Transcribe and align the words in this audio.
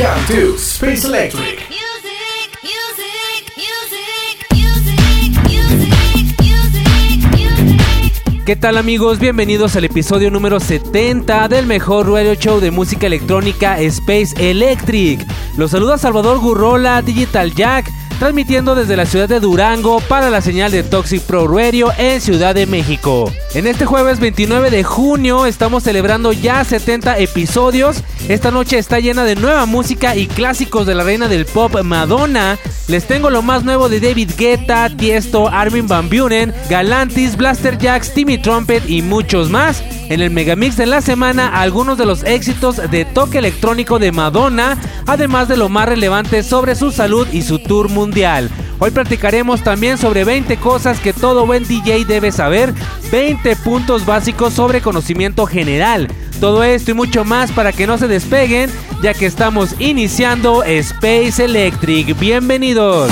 Welcome 0.00 0.26
to 0.28 0.56
Space 0.56 1.04
Electric. 1.04 1.68
Music, 1.68 2.56
music, 2.62 3.52
music, 3.54 4.46
music, 4.56 5.36
music, 5.46 6.40
music, 6.40 7.20
music. 7.36 8.44
¿Qué 8.46 8.56
tal 8.56 8.78
amigos? 8.78 9.18
Bienvenidos 9.18 9.76
al 9.76 9.84
episodio 9.84 10.30
número 10.30 10.58
70 10.58 11.48
del 11.48 11.66
mejor 11.66 12.10
radio 12.10 12.34
show 12.34 12.60
de 12.60 12.70
música 12.70 13.08
electrónica 13.08 13.78
Space 13.78 14.32
Electric. 14.38 15.20
Los 15.58 15.72
saluda 15.72 15.98
Salvador 15.98 16.38
Gurrola, 16.38 17.02
Digital 17.02 17.54
Jack, 17.54 17.90
transmitiendo 18.18 18.74
desde 18.74 18.96
la 18.96 19.04
ciudad 19.04 19.28
de 19.28 19.38
Durango 19.38 20.00
para 20.00 20.30
la 20.30 20.40
señal 20.40 20.72
de 20.72 20.82
Toxic 20.82 21.20
Pro 21.24 21.46
Radio 21.46 21.92
en 21.98 22.22
Ciudad 22.22 22.54
de 22.54 22.64
México. 22.64 23.30
En 23.52 23.66
este 23.66 23.84
jueves 23.84 24.18
29 24.18 24.70
de 24.70 24.82
junio 24.82 25.44
estamos 25.44 25.82
celebrando 25.82 26.32
ya 26.32 26.64
70 26.64 27.18
episodios. 27.18 28.02
Esta 28.30 28.52
noche 28.52 28.78
está 28.78 29.00
llena 29.00 29.24
de 29.24 29.34
nueva 29.34 29.66
música 29.66 30.14
y 30.14 30.28
clásicos 30.28 30.86
de 30.86 30.94
la 30.94 31.02
reina 31.02 31.26
del 31.26 31.46
pop 31.46 31.82
Madonna. 31.82 32.60
Les 32.86 33.04
tengo 33.04 33.28
lo 33.28 33.42
más 33.42 33.64
nuevo 33.64 33.88
de 33.88 33.98
David 33.98 34.30
Guetta, 34.38 34.88
Tiesto, 34.88 35.48
Armin 35.48 35.88
Van 35.88 36.08
Buren, 36.08 36.54
Galantis, 36.68 37.36
Blaster 37.36 37.76
Jacks, 37.76 38.14
Timmy 38.14 38.38
Trumpet 38.38 38.88
y 38.88 39.02
muchos 39.02 39.50
más. 39.50 39.82
En 40.10 40.20
el 40.20 40.30
Megamix 40.30 40.76
de 40.76 40.86
la 40.86 41.00
semana, 41.00 41.60
algunos 41.60 41.98
de 41.98 42.06
los 42.06 42.22
éxitos 42.22 42.76
de 42.76 43.04
toque 43.04 43.38
electrónico 43.38 43.98
de 43.98 44.12
Madonna, 44.12 44.78
además 45.08 45.48
de 45.48 45.56
lo 45.56 45.68
más 45.68 45.88
relevante 45.88 46.44
sobre 46.44 46.76
su 46.76 46.92
salud 46.92 47.26
y 47.32 47.42
su 47.42 47.58
tour 47.58 47.88
mundial. 47.88 48.48
Hoy 48.78 48.92
platicaremos 48.92 49.64
también 49.64 49.98
sobre 49.98 50.22
20 50.22 50.56
cosas 50.58 51.00
que 51.00 51.12
todo 51.12 51.46
buen 51.46 51.66
DJ 51.66 52.04
debe 52.04 52.30
saber, 52.30 52.72
20 53.10 53.56
puntos 53.56 54.06
básicos 54.06 54.54
sobre 54.54 54.80
conocimiento 54.80 55.46
general. 55.46 56.06
Todo 56.40 56.64
esto 56.64 56.92
y 56.92 56.94
mucho 56.94 57.26
más 57.26 57.52
para 57.52 57.70
que 57.70 57.86
no 57.86 57.98
se 57.98 58.08
despeguen, 58.08 58.70
ya 59.02 59.12
que 59.12 59.26
estamos 59.26 59.74
iniciando 59.78 60.64
Space 60.64 61.44
Electric. 61.44 62.18
Bienvenidos. 62.18 63.10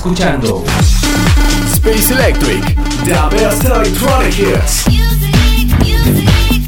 Escuchando 0.00 0.64
Space 1.74 2.10
Electric, 2.10 2.74
The 3.04 3.36
Best 3.36 3.62
Electronic 3.66 4.38
Hits. 4.38 4.84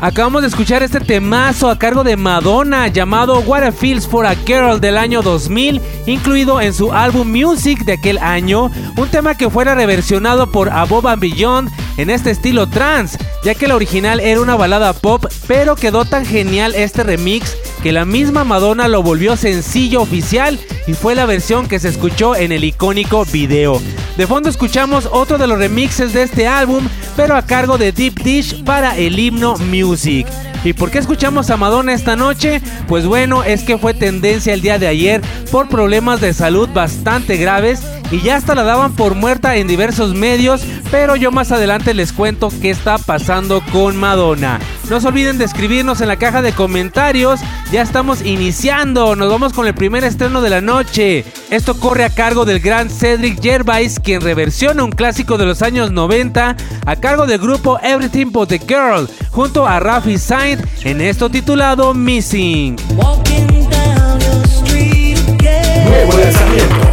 Acabamos 0.01 0.43
de 0.43 0.49
escuchar 0.49 0.83
este 0.83 1.01
temazo 1.01 1.71
a 1.71 1.79
cargo 1.79 2.05
de 2.05 2.19
Madonna 2.19 2.89
llamado 2.89 3.39
What 3.41 3.63
a 3.63 3.73
Feels 3.73 4.07
for 4.07 4.27
a 4.27 4.35
Girl 4.35 4.83
del 4.83 4.99
año 4.99 5.23
2000, 5.23 5.81
incluido 6.05 6.61
en 6.61 6.75
su 6.75 6.93
álbum 6.93 7.27
Music 7.27 7.87
de 7.87 7.95
aquel 7.95 8.19
año, 8.19 8.71
un 8.99 9.09
tema 9.09 9.35
que 9.35 9.49
fuera 9.49 9.75
reversionado 9.75 10.53
por 10.53 10.69
Above 10.69 11.07
and 11.07 11.23
Beyond 11.23 11.71
en 11.97 12.11
este 12.11 12.33
estilo 12.33 12.69
trance, 12.69 13.17
ya 13.43 13.55
que 13.55 13.67
la 13.67 13.77
original 13.77 14.21
era 14.21 14.43
una 14.43 14.57
balada 14.57 14.93
pop, 14.93 15.25
pero 15.47 15.75
quedó 15.75 16.05
tan 16.05 16.27
genial 16.27 16.75
este 16.75 17.03
remix 17.03 17.57
que 17.83 17.93
la 17.93 18.05
misma 18.05 18.45
Madonna 18.45 18.89
lo 18.89 19.03
volvió 19.03 19.39
sencillo 19.39 20.03
oficial 20.03 20.59
y 20.87 20.95
fue 20.95 21.15
la 21.15 21.27
versión 21.27 21.69
que 21.69 21.79
se 21.79 21.89
escuchó 21.89 22.35
en 22.37 22.53
el 22.53 22.65
icónico 22.65 23.25
video. 23.25 23.81
De 24.17 24.27
fondo 24.27 24.49
escuchamos 24.49 25.09
otro 25.11 25.39
de 25.39 25.47
los 25.47 25.59
remixes 25.59 26.13
de 26.13 26.23
este 26.23 26.47
álbum, 26.47 26.87
pero 27.17 27.37
a 27.37 27.43
cargo 27.43 27.79
de 27.79 27.93
Deep 27.93 28.23
Dish 28.23 28.63
para 28.65 28.97
el 28.97 29.19
himno 29.19 29.57
Music. 29.59 30.27
¿Y 30.65 30.75
por 30.75 30.91
qué 30.91 30.99
escuchamos 30.99 31.51
a 31.51 31.57
Madonna 31.57 31.93
esta 31.93 32.15
noche? 32.15 32.63
Pues 32.87 33.05
bueno, 33.07 33.43
es 33.43 33.63
que 33.63 33.79
fue 33.79 33.95
tendencia 33.95 34.55
el 34.55 34.61
día 34.61 34.79
de 34.79 34.87
ayer 34.87 35.21
por 35.51 35.69
problemas 35.69 36.21
de 36.21 36.33
salud 36.33 36.69
bastante 36.73 37.37
graves 37.37 37.83
y 38.13 38.21
ya 38.21 38.37
hasta 38.37 38.55
la 38.55 38.63
daban 38.63 38.93
por 38.93 39.15
muerta 39.15 39.57
en 39.57 39.67
diversos 39.67 40.15
medios, 40.15 40.63
pero 40.91 41.17
yo 41.17 41.33
más 41.33 41.51
adelante 41.51 41.95
les 41.95 42.13
cuento 42.13 42.51
qué 42.61 42.71
está 42.71 42.99
pasando 42.99 43.61
con 43.73 43.97
Madonna. 43.97 44.61
No 44.91 45.01
se 45.01 45.09
olviden 45.09 45.39
de 45.39 45.45
escribirnos 45.45 46.01
en 46.01 46.09
la 46.09 46.17
caja 46.17 46.43
de 46.43 46.53
comentarios, 46.53 47.41
ya 47.71 47.83
estamos 47.83 48.23
iniciando, 48.23 49.17
nos 49.17 49.31
vamos 49.31 49.53
con 49.53 49.67
el 49.67 49.75
primer 49.75 50.05
estreno 50.05 50.43
de 50.43 50.51
la 50.51 50.61
noche. 50.61 51.25
Esto 51.51 51.79
corre 51.79 52.05
a 52.05 52.11
cargo 52.11 52.45
del 52.45 52.61
gran 52.61 52.91
Cedric 52.91 53.41
Gervais, 53.41 53.99
quien 54.01 54.21
reversiona 54.21 54.85
un 54.85 54.91
clásico 54.91 55.39
de 55.39 55.47
los 55.47 55.63
años 55.63 55.93
90 55.93 56.57
a 56.85 56.97
cargo 56.97 57.27
del 57.27 57.39
grupo 57.39 57.79
Everything 57.83 58.33
But 58.33 58.49
the 58.51 58.59
Girl, 58.59 59.09
junto 59.31 59.67
a 59.67 59.81
Rafi 59.81 60.19
Saint 60.19 60.61
en 60.85 61.01
esto 61.01 61.31
titulado 61.31 61.95
Missing. 61.95 62.77
Walking 62.97 63.47
down 63.71 64.21
your 64.21 64.47
street 64.47 65.19
again, 65.29 65.89
Nuevo 65.89 66.19
lanzamiento. 66.19 66.92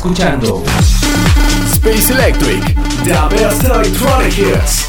Escuchando 0.00 0.62
Space 1.72 2.10
Electric. 2.10 2.74
The 3.04 3.36
best 3.36 3.64
electronic 3.64 4.32
hits. 4.38 4.86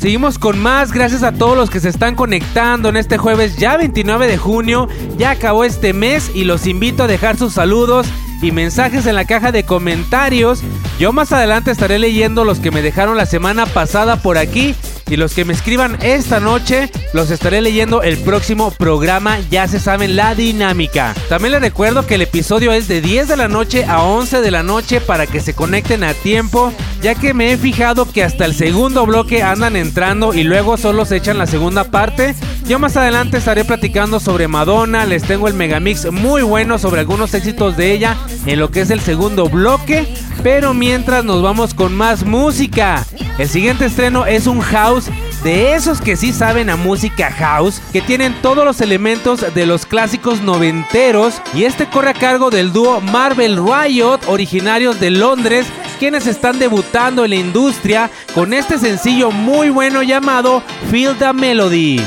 Seguimos 0.00 0.38
con 0.38 0.58
más, 0.58 0.92
gracias 0.92 1.22
a 1.22 1.32
todos 1.32 1.54
los 1.54 1.68
que 1.68 1.78
se 1.78 1.90
están 1.90 2.14
conectando 2.14 2.88
en 2.88 2.96
este 2.96 3.18
jueves 3.18 3.58
ya 3.58 3.76
29 3.76 4.28
de 4.28 4.38
junio. 4.38 4.88
Ya 5.18 5.32
acabó 5.32 5.64
este 5.64 5.92
mes 5.92 6.30
y 6.34 6.44
los 6.44 6.66
invito 6.66 7.02
a 7.02 7.06
dejar 7.06 7.36
sus 7.36 7.52
saludos 7.52 8.06
y 8.40 8.50
mensajes 8.50 9.04
en 9.04 9.14
la 9.14 9.26
caja 9.26 9.52
de 9.52 9.64
comentarios. 9.64 10.62
Yo 10.98 11.12
más 11.12 11.30
adelante 11.30 11.70
estaré 11.70 11.98
leyendo 11.98 12.46
los 12.46 12.60
que 12.60 12.70
me 12.70 12.80
dejaron 12.80 13.18
la 13.18 13.26
semana 13.26 13.66
pasada 13.66 14.22
por 14.22 14.38
aquí 14.38 14.74
y 15.06 15.16
los 15.16 15.34
que 15.34 15.44
me 15.44 15.52
escriban 15.52 15.98
esta 16.00 16.40
noche 16.40 16.90
los 17.12 17.30
estaré 17.30 17.60
leyendo 17.60 18.02
el 18.02 18.18
próximo 18.18 18.70
programa. 18.70 19.38
Ya 19.50 19.66
se 19.68 19.80
saben 19.80 20.16
la 20.16 20.34
dinámica. 20.34 21.14
También 21.28 21.52
les 21.52 21.60
recuerdo 21.60 22.06
que 22.06 22.16
el 22.16 22.22
episodio 22.22 22.72
es 22.72 22.88
de 22.88 23.00
10 23.00 23.28
de 23.28 23.36
la 23.36 23.48
noche 23.48 23.84
a 23.84 24.02
11 24.02 24.40
de 24.40 24.50
la 24.50 24.62
noche 24.62 25.00
para 25.00 25.26
que 25.26 25.40
se 25.40 25.54
conecten 25.54 26.04
a 26.04 26.14
tiempo, 26.14 26.72
ya 27.02 27.14
que 27.14 27.34
me 27.34 27.52
he 27.52 27.56
fijado 27.56 28.10
que 28.10 28.22
hasta 28.22 28.44
el 28.44 28.54
segundo 28.54 29.06
bloque 29.06 29.42
andan 29.42 29.76
entrando 29.76 30.34
y 30.34 30.42
luego 30.44 30.76
solo 30.76 31.04
se 31.04 31.16
echan 31.16 31.38
la 31.38 31.46
segunda 31.46 31.84
parte. 31.84 32.34
Yo 32.66 32.78
más 32.78 32.96
adelante 32.96 33.38
estaré 33.38 33.64
platicando 33.64 34.20
sobre 34.20 34.46
Madonna, 34.46 35.06
les 35.06 35.22
tengo 35.22 35.48
el 35.48 35.54
megamix 35.54 36.12
muy 36.12 36.42
bueno 36.42 36.78
sobre 36.78 37.00
algunos 37.00 37.32
éxitos 37.32 37.76
de 37.78 37.92
ella 37.92 38.16
en 38.44 38.58
lo 38.58 38.70
que 38.70 38.82
es 38.82 38.90
el 38.90 39.00
segundo 39.00 39.48
bloque, 39.48 40.06
pero 40.42 40.74
mientras 40.74 41.24
nos 41.24 41.42
vamos 41.42 41.72
con 41.72 41.96
más 41.96 42.24
música. 42.24 43.06
El 43.38 43.48
siguiente 43.48 43.86
estreno 43.86 44.26
es 44.26 44.46
un 44.46 44.60
house 44.60 45.10
de 45.42 45.74
esos 45.74 46.00
que 46.00 46.16
sí 46.16 46.32
saben 46.32 46.70
a 46.70 46.76
música 46.76 47.30
house, 47.30 47.80
que 47.92 48.00
tienen 48.00 48.34
todos 48.42 48.64
los 48.64 48.80
elementos 48.80 49.54
de 49.54 49.66
los 49.66 49.86
clásicos 49.86 50.40
noventeros 50.40 51.40
y 51.54 51.64
este 51.64 51.86
corre 51.86 52.10
a 52.10 52.14
cargo 52.14 52.50
del 52.50 52.72
dúo 52.72 53.00
Marvel 53.00 53.56
Riot, 53.56 54.20
originarios 54.26 55.00
de 55.00 55.10
Londres, 55.10 55.66
quienes 55.98 56.26
están 56.26 56.58
debutando 56.58 57.24
en 57.24 57.30
la 57.30 57.36
industria 57.36 58.10
con 58.34 58.52
este 58.54 58.78
sencillo 58.78 59.30
muy 59.30 59.70
bueno 59.70 60.02
llamado 60.02 60.62
Feel 60.90 61.16
the 61.18 61.32
Melody. 61.32 62.00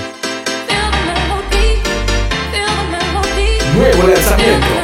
Nuevo 3.76 4.08
lanzamiento. 4.08 4.81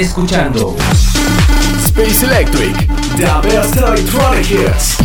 Escuchando 0.00 0.74
Space 1.84 2.24
Electric, 2.24 2.74
the 3.16 3.48
best 3.48 3.76
electronic 3.76 4.50
hits. 4.50 4.96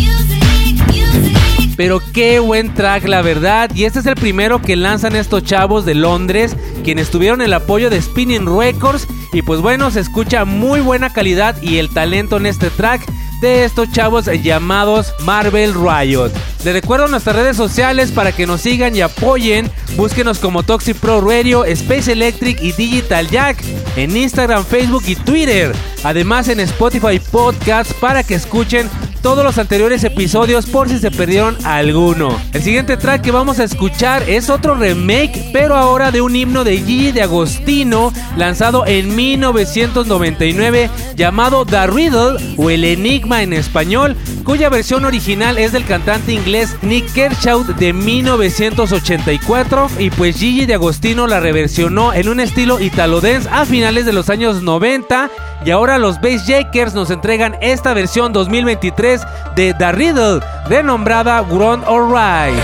Pero 1.76 2.02
qué 2.14 2.40
buen 2.40 2.74
track, 2.74 3.06
la 3.08 3.22
verdad. 3.22 3.70
Y 3.76 3.84
este 3.84 4.00
es 4.00 4.06
el 4.06 4.16
primero 4.16 4.62
que 4.62 4.76
lanzan 4.76 5.16
estos 5.16 5.44
chavos 5.44 5.86
de 5.86 5.94
Londres, 5.94 6.56
quienes 6.84 7.12
tuvieron 7.12 7.42
el 7.42 7.54
apoyo 7.54 7.90
de 7.90 8.02
Spinning 8.02 8.48
Records. 8.58 9.08
Y 9.34 9.42
pues 9.42 9.62
bueno, 9.62 9.92
se 9.92 10.00
escucha 10.00 10.46
muy 10.46 10.80
buena 10.80 11.12
calidad 11.12 11.62
y 11.62 11.78
el 11.78 11.90
talento 11.90 12.38
en 12.38 12.46
este 12.46 12.70
track 12.70 13.02
de 13.42 13.66
estos 13.66 13.92
chavos 13.92 14.26
llamados 14.42 15.14
Marvel 15.20 15.74
Riot. 15.74 16.32
Les 16.64 16.74
recuerdo 16.74 17.08
nuestras 17.08 17.36
redes 17.36 17.56
sociales 17.56 18.12
para 18.12 18.32
que 18.32 18.48
nos 18.48 18.62
sigan 18.62 18.96
y 18.96 19.02
apoyen. 19.02 19.70
Búsquenos 19.96 20.40
como 20.40 20.64
Toxic 20.64 20.98
Pro 20.98 21.22
Radio, 21.22 21.66
Space 21.66 22.12
Electric 22.12 22.62
y 22.62 22.72
Digital 22.72 23.30
Jack 23.30 23.64
en 23.96 24.16
Instagram, 24.16 24.66
Facebook 24.66 25.04
y 25.08 25.16
Twitter. 25.16 25.74
Además 26.04 26.48
en 26.50 26.60
Spotify 26.60 27.20
Podcasts 27.20 27.94
para 27.94 28.24
que 28.24 28.36
escuchen 28.36 28.90
todos 29.28 29.44
los 29.44 29.58
anteriores 29.58 30.06
episodios 30.06 30.68
por 30.68 30.88
si 30.88 31.00
se 31.00 31.12
perdieron 31.12 31.58
alguno. 31.66 32.40
El 32.54 32.64
siguiente 32.64 32.96
track 32.96 33.24
que 33.24 33.32
vamos 33.32 33.60
a 33.60 33.66
escuchar 33.66 34.24
es 34.30 34.50
otro 34.50 34.74
remake, 34.74 35.50
pero 35.52 35.76
ahora 35.76 36.12
de 36.12 36.22
un 36.22 36.34
himno 36.34 36.64
de 36.64 36.78
Gigi 36.78 37.12
de 37.12 37.24
Agostino, 37.24 38.14
lanzado 38.38 38.86
en 38.86 39.14
1999, 39.14 40.90
llamado 41.18 41.66
The 41.66 41.88
Riddle 41.88 42.56
o 42.56 42.70
El 42.70 42.86
Enigma 42.86 43.44
en 43.44 43.52
español, 43.52 44.16
cuya 44.46 44.70
versión 44.70 45.04
original 45.04 45.58
es 45.58 45.74
del 45.74 45.84
cantante 45.84 46.32
inglés 46.32 46.78
Nick 46.82 47.12
Kershaw 47.12 47.66
de 47.66 47.92
1984 47.92 49.90
y 50.00 50.10
pues 50.10 50.38
Gigi 50.38 50.66
de 50.66 50.76
Agostino 50.76 51.28
la 51.28 51.42
reversionó 51.42 52.14
en 52.14 52.30
un 52.30 52.40
estilo 52.40 52.80
italo 52.80 53.20
dance 53.20 53.50
a 53.52 53.66
finales 53.66 54.06
de 54.06 54.14
los 54.14 54.30
años 54.30 54.62
90 54.62 55.30
y 55.66 55.72
ahora 55.72 55.98
los 55.98 56.20
Bass 56.22 56.44
Jakers 56.46 56.94
nos 56.94 57.10
entregan 57.10 57.56
esta 57.62 57.94
versión 57.94 58.34
2023 58.34 59.22
de 59.56 59.74
The 59.74 59.92
Riddle, 59.92 60.40
renombrada 60.68 61.42
Ground 61.42 61.84
Alright. 61.86 62.58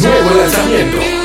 Nuevo 0.00 0.30
lanzamiento. 0.34 1.17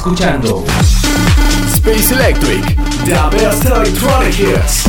Escuchando 0.00 0.64
Space 1.74 2.14
Electric, 2.14 2.64
the 3.04 3.36
best 3.36 3.66
electronic 3.66 4.32
hits. 4.38 4.88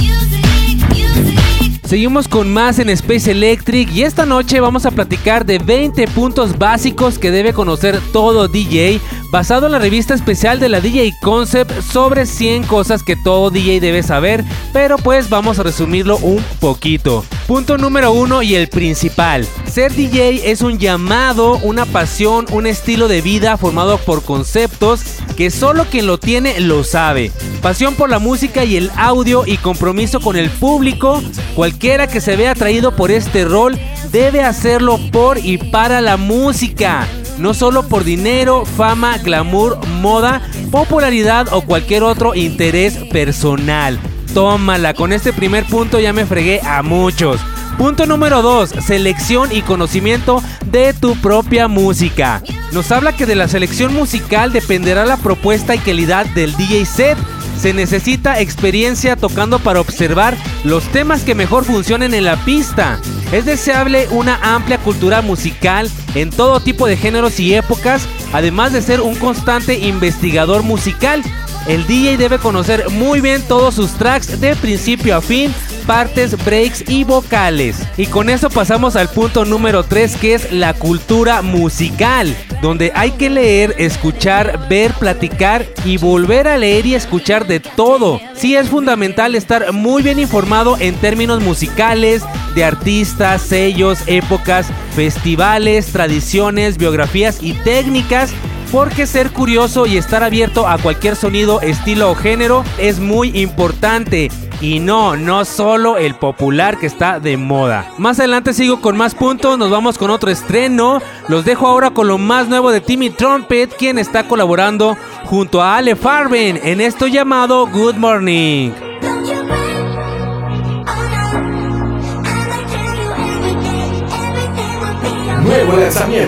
Seguimos 1.83 2.29
con 2.29 2.53
más 2.53 2.79
en 2.79 2.87
Space 2.87 3.29
Electric 3.29 3.91
y 3.91 4.03
esta 4.03 4.25
noche 4.25 4.61
vamos 4.61 4.85
a 4.85 4.91
platicar 4.91 5.45
de 5.45 5.59
20 5.59 6.07
puntos 6.07 6.57
básicos 6.57 7.19
que 7.19 7.29
debe 7.29 7.51
conocer 7.51 7.99
todo 8.13 8.47
DJ, 8.47 9.01
basado 9.31 9.65
en 9.65 9.71
la 9.71 9.79
revista 9.79 10.13
especial 10.13 10.59
de 10.59 10.67
la 10.67 10.81
DJ 10.81 11.13
Concept 11.21 11.81
sobre 11.81 12.25
100 12.25 12.63
cosas 12.65 13.01
que 13.01 13.15
todo 13.15 13.50
DJ 13.50 13.79
debe 13.79 14.03
saber, 14.03 14.43
pero 14.73 14.97
pues 14.97 15.29
vamos 15.29 15.57
a 15.57 15.63
resumirlo 15.63 16.17
un 16.17 16.43
poquito. 16.59 17.23
Punto 17.47 17.77
número 17.77 18.11
uno 18.11 18.43
y 18.43 18.55
el 18.55 18.67
principal. 18.67 19.47
Ser 19.65 19.93
DJ 19.93 20.51
es 20.51 20.61
un 20.61 20.79
llamado, 20.79 21.57
una 21.59 21.85
pasión, 21.85 22.45
un 22.51 22.67
estilo 22.67 23.07
de 23.07 23.21
vida 23.21 23.55
formado 23.55 23.97
por 24.00 24.21
conceptos 24.21 25.01
que 25.38 25.50
solo 25.50 25.85
quien 25.85 26.07
lo 26.07 26.17
tiene 26.17 26.59
lo 26.59 26.83
sabe. 26.83 27.31
Pasión 27.61 27.95
por 27.95 28.09
la 28.09 28.19
música 28.19 28.65
y 28.65 28.75
el 28.75 28.91
audio 28.97 29.43
y 29.45 29.57
compromiso 29.57 30.19
con 30.19 30.35
el 30.35 30.50
público. 30.50 31.23
Cualquiera 31.55 32.07
que 32.07 32.19
se 32.19 32.35
vea 32.35 32.51
atraído 32.51 32.97
por 32.97 33.11
este 33.11 33.45
rol 33.45 33.79
debe 34.11 34.43
hacerlo 34.43 35.00
por 35.11 35.38
y 35.38 35.57
para 35.57 36.01
la 36.01 36.17
música. 36.17 37.07
No 37.41 37.55
solo 37.55 37.88
por 37.88 38.03
dinero, 38.03 38.65
fama, 38.65 39.17
glamour, 39.17 39.79
moda, 40.00 40.43
popularidad 40.69 41.48
o 41.51 41.63
cualquier 41.63 42.03
otro 42.03 42.36
interés 42.36 42.98
personal. 43.12 44.00
Tómala, 44.36 44.93
con 44.93 45.12
este 45.12 45.33
primer 45.33 45.65
punto 45.65 46.00
ya 46.00 46.13
me 46.13 46.27
fregué 46.27 46.62
a 46.62 46.83
muchos. 46.83 47.41
Punto 47.79 48.05
número 48.05 48.43
2, 48.43 48.69
selección 48.86 49.50
y 49.51 49.63
conocimiento 49.63 50.43
de 50.67 50.93
tu 50.93 51.15
propia 51.15 51.67
música. 51.67 52.43
Nos 52.74 52.91
habla 52.91 53.15
que 53.15 53.25
de 53.25 53.36
la 53.36 53.48
selección 53.48 53.91
musical 53.95 54.53
dependerá 54.53 55.03
la 55.03 55.17
propuesta 55.17 55.74
y 55.74 55.79
calidad 55.79 56.27
del 56.27 56.55
DJ 56.55 56.86
set. 56.86 57.17
Se 57.60 57.74
necesita 57.74 58.39
experiencia 58.39 59.15
tocando 59.15 59.57
para 59.57 59.81
observar 59.81 60.38
los 60.63 60.83
temas 60.89 61.24
que 61.24 61.33
mejor 61.33 61.65
funcionen 61.65 62.13
en 62.13 62.25
la 62.25 62.36
pista. 62.45 63.00
Es 63.31 63.45
deseable 63.45 64.07
una 64.11 64.35
amplia 64.55 64.77
cultura 64.77 65.21
musical 65.21 65.89
en 66.15 66.29
todo 66.29 66.59
tipo 66.59 66.85
de 66.85 66.97
géneros 66.97 67.39
y 67.39 67.53
épocas, 67.53 68.07
además 68.33 68.73
de 68.73 68.81
ser 68.81 69.01
un 69.01 69.15
constante 69.15 69.79
investigador 69.79 70.63
musical. 70.63 71.21
El 71.67 71.88
DJ 71.88 72.17
debe 72.17 72.39
conocer 72.39 72.89
muy 72.89 73.21
bien 73.21 73.41
todos 73.47 73.75
sus 73.75 73.91
tracks 73.93 74.41
de 74.41 74.55
principio 74.55 75.15
a 75.15 75.21
fin 75.21 75.53
partes, 75.81 76.43
breaks 76.45 76.83
y 76.88 77.03
vocales. 77.03 77.77
Y 77.97 78.05
con 78.05 78.29
eso 78.29 78.50
pasamos 78.50 78.95
al 78.95 79.09
punto 79.09 79.45
número 79.45 79.83
3 79.83 80.15
que 80.17 80.33
es 80.33 80.51
la 80.51 80.73
cultura 80.73 81.41
musical, 81.41 82.35
donde 82.61 82.91
hay 82.95 83.11
que 83.11 83.29
leer, 83.29 83.75
escuchar, 83.77 84.67
ver, 84.69 84.93
platicar 84.93 85.65
y 85.83 85.97
volver 85.97 86.47
a 86.47 86.57
leer 86.57 86.85
y 86.85 86.95
escuchar 86.95 87.47
de 87.47 87.59
todo. 87.59 88.21
Sí 88.33 88.55
es 88.55 88.69
fundamental 88.69 89.35
estar 89.35 89.74
muy 89.74 90.03
bien 90.03 90.19
informado 90.19 90.77
en 90.79 90.95
términos 90.95 91.41
musicales, 91.41 92.24
de 92.55 92.63
artistas, 92.63 93.41
sellos, 93.41 94.00
épocas, 94.07 94.67
festivales, 94.95 95.87
tradiciones, 95.87 96.77
biografías 96.77 97.41
y 97.41 97.53
técnicas 97.53 98.31
porque 98.71 99.05
ser 99.05 99.31
curioso 99.31 99.85
y 99.85 99.97
estar 99.97 100.24
abierto 100.24 100.67
a 100.67 100.77
cualquier 100.77 101.15
sonido, 101.15 101.59
estilo 101.61 102.11
o 102.11 102.15
género 102.15 102.63
es 102.77 103.00
muy 103.00 103.37
importante. 103.37 104.29
Y 104.61 104.79
no, 104.79 105.17
no 105.17 105.43
solo 105.43 105.97
el 105.97 106.13
popular 106.13 106.77
que 106.77 106.85
está 106.85 107.19
de 107.19 107.35
moda. 107.35 107.91
Más 107.97 108.19
adelante 108.19 108.53
sigo 108.53 108.79
con 108.79 108.95
más 108.95 109.15
puntos, 109.15 109.57
nos 109.57 109.71
vamos 109.71 109.97
con 109.97 110.11
otro 110.11 110.29
estreno. 110.29 111.01
Los 111.27 111.45
dejo 111.45 111.65
ahora 111.65 111.89
con 111.89 112.07
lo 112.07 112.19
más 112.19 112.47
nuevo 112.47 112.71
de 112.71 112.79
Timmy 112.79 113.09
Trumpet, 113.09 113.75
quien 113.75 113.97
está 113.97 114.27
colaborando 114.27 114.95
junto 115.25 115.63
a 115.63 115.77
Ale 115.77 115.95
Farben 115.95 116.59
en 116.63 116.79
esto 116.79 117.07
llamado 117.07 117.65
Good 117.67 117.95
Morning. 117.95 118.71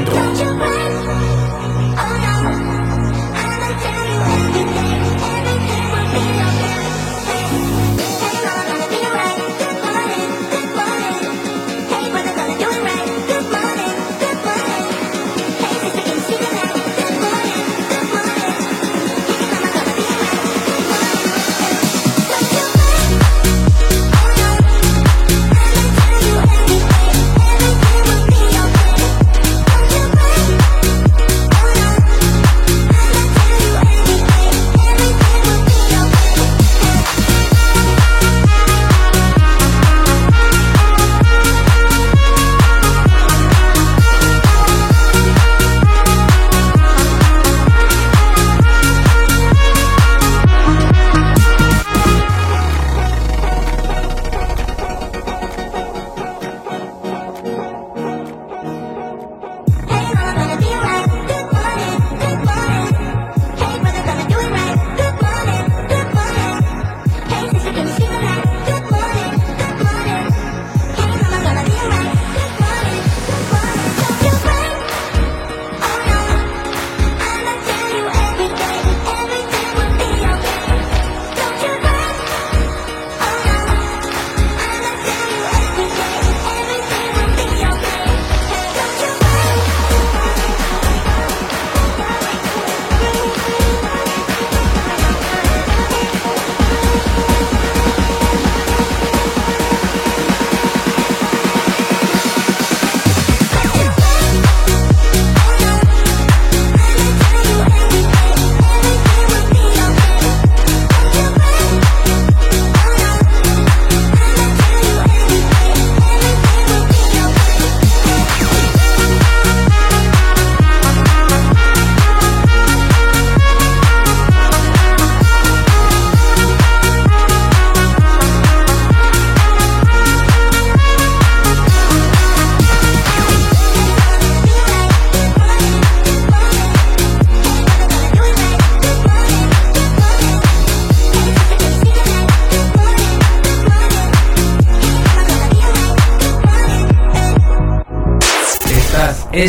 Don't 0.06 0.39
you 0.39 0.73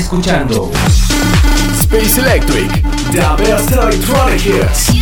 escuchando 0.04 0.70
Space 1.80 2.20
Electric. 2.20 2.70
The 3.12 3.42
best 3.42 3.72
electronic 3.72 4.44
hits. 4.44 4.92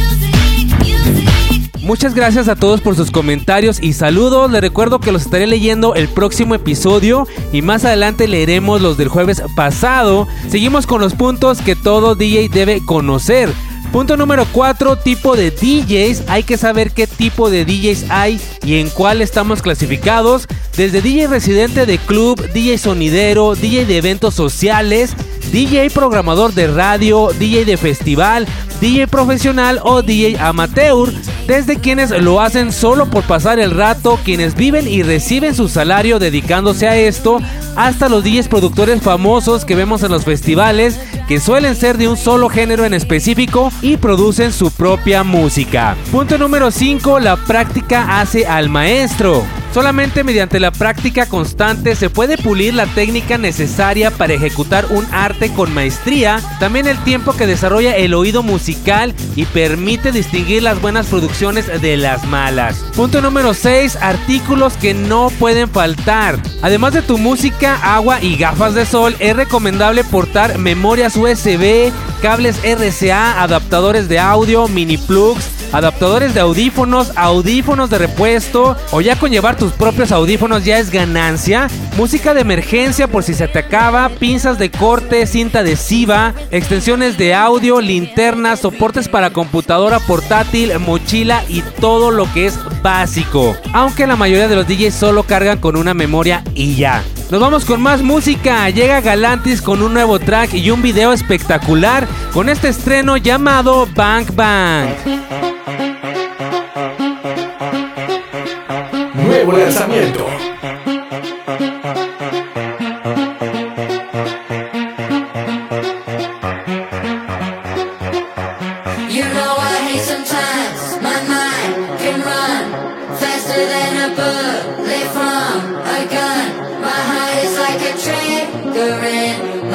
Muchas 1.82 2.14
gracias 2.14 2.46
a 2.46 2.54
todos 2.54 2.80
por 2.80 2.94
sus 2.94 3.10
comentarios 3.10 3.82
y 3.82 3.94
saludos. 3.94 4.52
Les 4.52 4.60
recuerdo 4.60 5.00
que 5.00 5.10
los 5.10 5.22
estaré 5.22 5.48
leyendo 5.48 5.96
el 5.96 6.06
próximo 6.06 6.54
episodio 6.54 7.26
y 7.52 7.62
más 7.62 7.84
adelante 7.84 8.28
leeremos 8.28 8.80
los 8.80 8.96
del 8.96 9.08
jueves 9.08 9.42
pasado. 9.56 10.28
Seguimos 10.48 10.86
con 10.86 11.00
los 11.00 11.14
puntos 11.14 11.60
que 11.62 11.74
todo 11.74 12.14
DJ 12.14 12.48
debe 12.48 12.80
conocer. 12.84 13.52
Punto 13.92 14.16
número 14.16 14.46
4, 14.50 14.96
tipo 14.96 15.36
de 15.36 15.50
DJs. 15.50 16.22
Hay 16.28 16.44
que 16.44 16.56
saber 16.56 16.92
qué 16.92 17.06
tipo 17.06 17.50
de 17.50 17.66
DJs 17.66 18.06
hay 18.08 18.40
y 18.64 18.76
en 18.76 18.88
cuál 18.88 19.20
estamos 19.20 19.60
clasificados. 19.60 20.48
Desde 20.78 21.02
DJ 21.02 21.26
residente 21.26 21.84
de 21.84 21.98
club, 21.98 22.40
DJ 22.52 22.78
sonidero, 22.78 23.54
DJ 23.54 23.84
de 23.84 23.98
eventos 23.98 24.34
sociales, 24.34 25.14
DJ 25.52 25.90
programador 25.90 26.54
de 26.54 26.68
radio, 26.68 27.28
DJ 27.38 27.66
de 27.66 27.76
festival, 27.76 28.48
DJ 28.80 29.06
profesional 29.08 29.78
o 29.84 30.00
DJ 30.00 30.38
amateur, 30.38 31.12
desde 31.46 31.78
quienes 31.78 32.10
lo 32.10 32.40
hacen 32.40 32.72
solo 32.72 33.10
por 33.10 33.24
pasar 33.24 33.60
el 33.60 33.72
rato, 33.72 34.18
quienes 34.24 34.54
viven 34.54 34.88
y 34.88 35.02
reciben 35.02 35.54
su 35.54 35.68
salario 35.68 36.18
dedicándose 36.18 36.88
a 36.88 36.96
esto, 36.96 37.40
hasta 37.76 38.08
los 38.08 38.24
DJs 38.24 38.48
productores 38.48 39.02
famosos 39.02 39.66
que 39.66 39.74
vemos 39.74 40.02
en 40.02 40.10
los 40.10 40.24
festivales, 40.24 40.98
suelen 41.40 41.76
ser 41.76 41.98
de 41.98 42.08
un 42.08 42.16
solo 42.16 42.48
género 42.48 42.84
en 42.84 42.94
específico 42.94 43.70
y 43.80 43.96
producen 43.96 44.52
su 44.52 44.70
propia 44.70 45.22
música. 45.22 45.96
Punto 46.10 46.38
número 46.38 46.70
5, 46.70 47.20
la 47.20 47.36
práctica 47.36 48.20
hace 48.20 48.46
al 48.46 48.68
maestro. 48.68 49.44
Solamente 49.72 50.22
mediante 50.22 50.60
la 50.60 50.70
práctica 50.70 51.24
constante 51.24 51.96
se 51.96 52.10
puede 52.10 52.36
pulir 52.36 52.74
la 52.74 52.84
técnica 52.86 53.38
necesaria 53.38 54.10
para 54.10 54.34
ejecutar 54.34 54.84
un 54.90 55.06
arte 55.12 55.50
con 55.50 55.72
maestría, 55.72 56.42
también 56.60 56.86
el 56.86 57.02
tiempo 57.04 57.32
que 57.32 57.46
desarrolla 57.46 57.96
el 57.96 58.12
oído 58.12 58.42
musical 58.42 59.14
y 59.34 59.46
permite 59.46 60.12
distinguir 60.12 60.62
las 60.62 60.78
buenas 60.82 61.06
producciones 61.06 61.80
de 61.80 61.96
las 61.96 62.26
malas. 62.26 62.84
Punto 62.94 63.22
número 63.22 63.54
6, 63.54 63.96
artículos 63.96 64.74
que 64.74 64.92
no 64.92 65.30
pueden 65.38 65.70
faltar. 65.70 66.38
Además 66.60 66.92
de 66.92 67.00
tu 67.00 67.16
música, 67.16 67.76
agua 67.82 68.20
y 68.20 68.36
gafas 68.36 68.74
de 68.74 68.84
sol, 68.84 69.16
es 69.20 69.34
recomendable 69.34 70.04
portar 70.04 70.58
memorias 70.58 71.16
USB, 71.16 71.90
cables 72.20 72.60
RCA, 72.62 73.42
adaptadores 73.42 74.06
de 74.10 74.18
audio, 74.18 74.68
mini 74.68 74.98
plugs, 74.98 75.61
adaptadores 75.72 76.34
de 76.34 76.40
audífonos, 76.40 77.12
audífonos 77.16 77.90
de 77.90 77.98
repuesto 77.98 78.76
o 78.90 79.00
ya 79.00 79.18
con 79.18 79.30
llevar 79.30 79.56
tus 79.56 79.72
propios 79.72 80.12
audífonos 80.12 80.64
ya 80.64 80.78
es 80.78 80.90
ganancia, 80.90 81.68
música 81.96 82.34
de 82.34 82.42
emergencia 82.42 83.08
por 83.08 83.24
si 83.24 83.34
se 83.34 83.48
te 83.48 83.60
acaba, 83.60 84.08
pinzas 84.08 84.58
de 84.58 84.70
corte, 84.70 85.26
cinta 85.26 85.60
adhesiva, 85.60 86.34
extensiones 86.50 87.18
de 87.18 87.34
audio, 87.34 87.80
linternas, 87.80 88.60
soportes 88.60 89.08
para 89.08 89.30
computadora 89.30 89.98
portátil, 90.00 90.78
mochila 90.78 91.42
y 91.48 91.62
todo 91.80 92.10
lo 92.10 92.32
que 92.32 92.46
es 92.46 92.58
básico. 92.82 93.56
Aunque 93.72 94.06
la 94.06 94.16
mayoría 94.16 94.48
de 94.48 94.56
los 94.56 94.66
DJs 94.66 94.94
solo 94.94 95.22
cargan 95.24 95.58
con 95.58 95.76
una 95.76 95.94
memoria 95.94 96.42
y 96.54 96.74
ya. 96.74 97.02
Nos 97.30 97.40
vamos 97.40 97.64
con 97.64 97.80
más 97.80 98.02
música. 98.02 98.68
Llega 98.68 99.00
Galantis 99.00 99.62
con 99.62 99.80
un 99.80 99.94
nuevo 99.94 100.18
track 100.18 100.52
y 100.52 100.70
un 100.70 100.82
video 100.82 101.14
espectacular 101.14 102.06
con 102.34 102.50
este 102.50 102.68
estreno 102.68 103.16
llamado 103.16 103.88
Bang 103.94 104.26
Bang. 104.34 105.61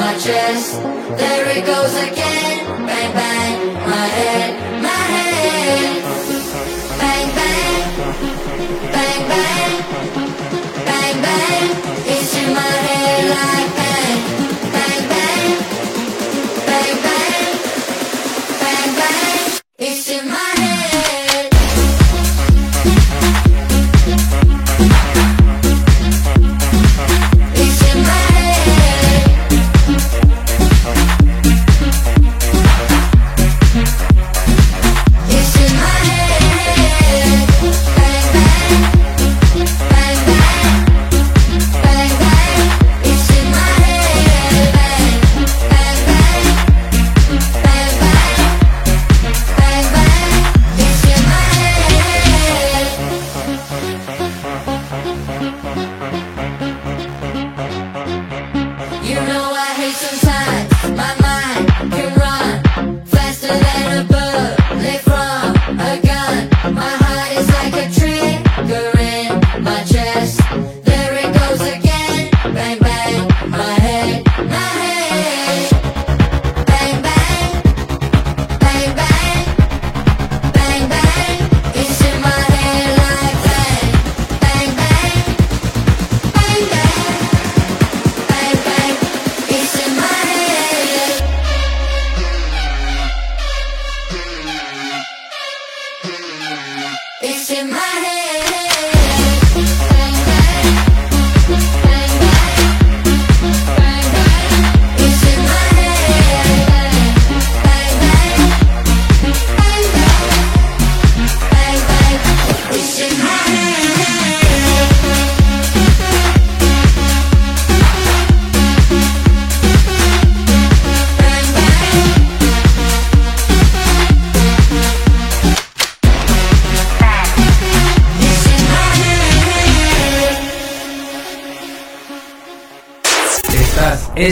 My 0.08 0.14
chest. 0.18 0.80
There 1.20 1.48
it 1.56 1.66
goes 1.66 1.94
again. 2.08 2.54
Bang 2.86 3.12
bang, 3.18 3.74
my 3.92 4.06
head, 4.18 4.47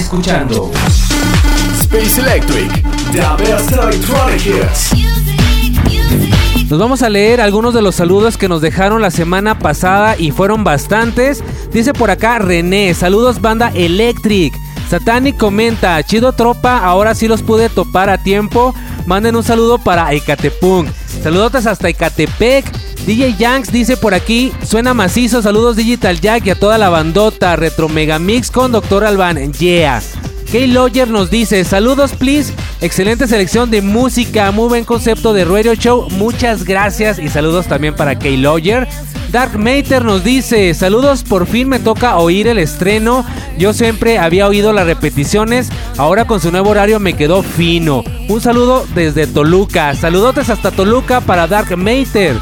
escuchando 0.06 0.70
Space 1.80 2.20
Electric. 2.20 2.70
The 3.10 3.42
best 3.42 3.72
electronic 3.72 4.46
hits. 4.46 4.92
Nos 6.70 6.78
vamos 6.78 7.02
a 7.02 7.08
leer 7.08 7.40
algunos 7.40 7.74
de 7.74 7.82
los 7.82 7.96
saludos 7.96 8.36
que 8.36 8.48
nos 8.48 8.60
dejaron 8.60 9.02
la 9.02 9.10
semana 9.10 9.58
pasada 9.58 10.14
y 10.16 10.30
fueron 10.30 10.62
bastantes. 10.62 11.42
Dice 11.72 11.92
por 11.92 12.12
acá 12.12 12.38
René, 12.38 12.94
saludos 12.94 13.40
banda 13.40 13.72
Electric. 13.74 14.54
Satanic 14.88 15.36
comenta, 15.36 16.00
chido 16.04 16.30
tropa, 16.30 16.78
ahora 16.78 17.16
sí 17.16 17.26
los 17.26 17.42
pude 17.42 17.68
topar 17.68 18.08
a 18.08 18.22
tiempo. 18.22 18.76
Manden 19.06 19.34
un 19.34 19.42
saludo 19.42 19.78
para 19.78 20.12
Ecatepunk. 20.12 20.88
Saludotes 21.20 21.66
hasta 21.66 21.88
Ecatepec. 21.88 22.64
DJ 23.06 23.36
Yanks 23.38 23.70
dice 23.70 23.96
por 23.96 24.14
aquí, 24.14 24.52
suena 24.64 24.92
macizo, 24.92 25.40
saludos 25.40 25.76
Digital 25.76 26.20
Jack 26.20 26.46
y 26.46 26.50
a 26.50 26.54
toda 26.56 26.76
la 26.76 26.88
bandota, 26.88 27.54
Retro 27.54 27.88
Mega 27.88 28.18
Mix 28.18 28.50
con 28.50 28.72
Dr. 28.72 29.04
Alban, 29.04 29.52
yeah. 29.52 30.02
Kay 30.50 30.68
Lawyer 30.68 31.08
nos 31.08 31.28
dice, 31.28 31.64
saludos 31.64 32.12
please, 32.12 32.52
excelente 32.80 33.26
selección 33.26 33.70
de 33.70 33.82
música, 33.82 34.52
muy 34.52 34.68
buen 34.68 34.84
concepto 34.84 35.32
de 35.32 35.44
radio 35.44 35.74
show, 35.74 36.08
muchas 36.10 36.64
gracias 36.64 37.18
y 37.18 37.28
saludos 37.28 37.66
también 37.66 37.96
para 37.96 38.16
Kay 38.18 38.36
Lawyer. 38.36 38.86
Dark 39.32 39.58
Mater 39.58 40.04
nos 40.04 40.22
dice, 40.22 40.72
saludos, 40.74 41.24
por 41.24 41.46
fin 41.46 41.68
me 41.68 41.80
toca 41.80 42.16
oír 42.16 42.46
el 42.46 42.58
estreno, 42.58 43.24
yo 43.58 43.72
siempre 43.72 44.18
había 44.18 44.46
oído 44.46 44.72
las 44.72 44.86
repeticiones, 44.86 45.68
ahora 45.98 46.26
con 46.26 46.40
su 46.40 46.52
nuevo 46.52 46.70
horario 46.70 47.00
me 47.00 47.14
quedó 47.14 47.42
fino. 47.42 48.04
Un 48.28 48.40
saludo 48.40 48.86
desde 48.94 49.26
Toluca, 49.26 49.94
saludotes 49.94 50.48
hasta 50.48 50.70
Toluca 50.70 51.20
para 51.20 51.48
Dark 51.48 51.76
Mater. 51.76 52.36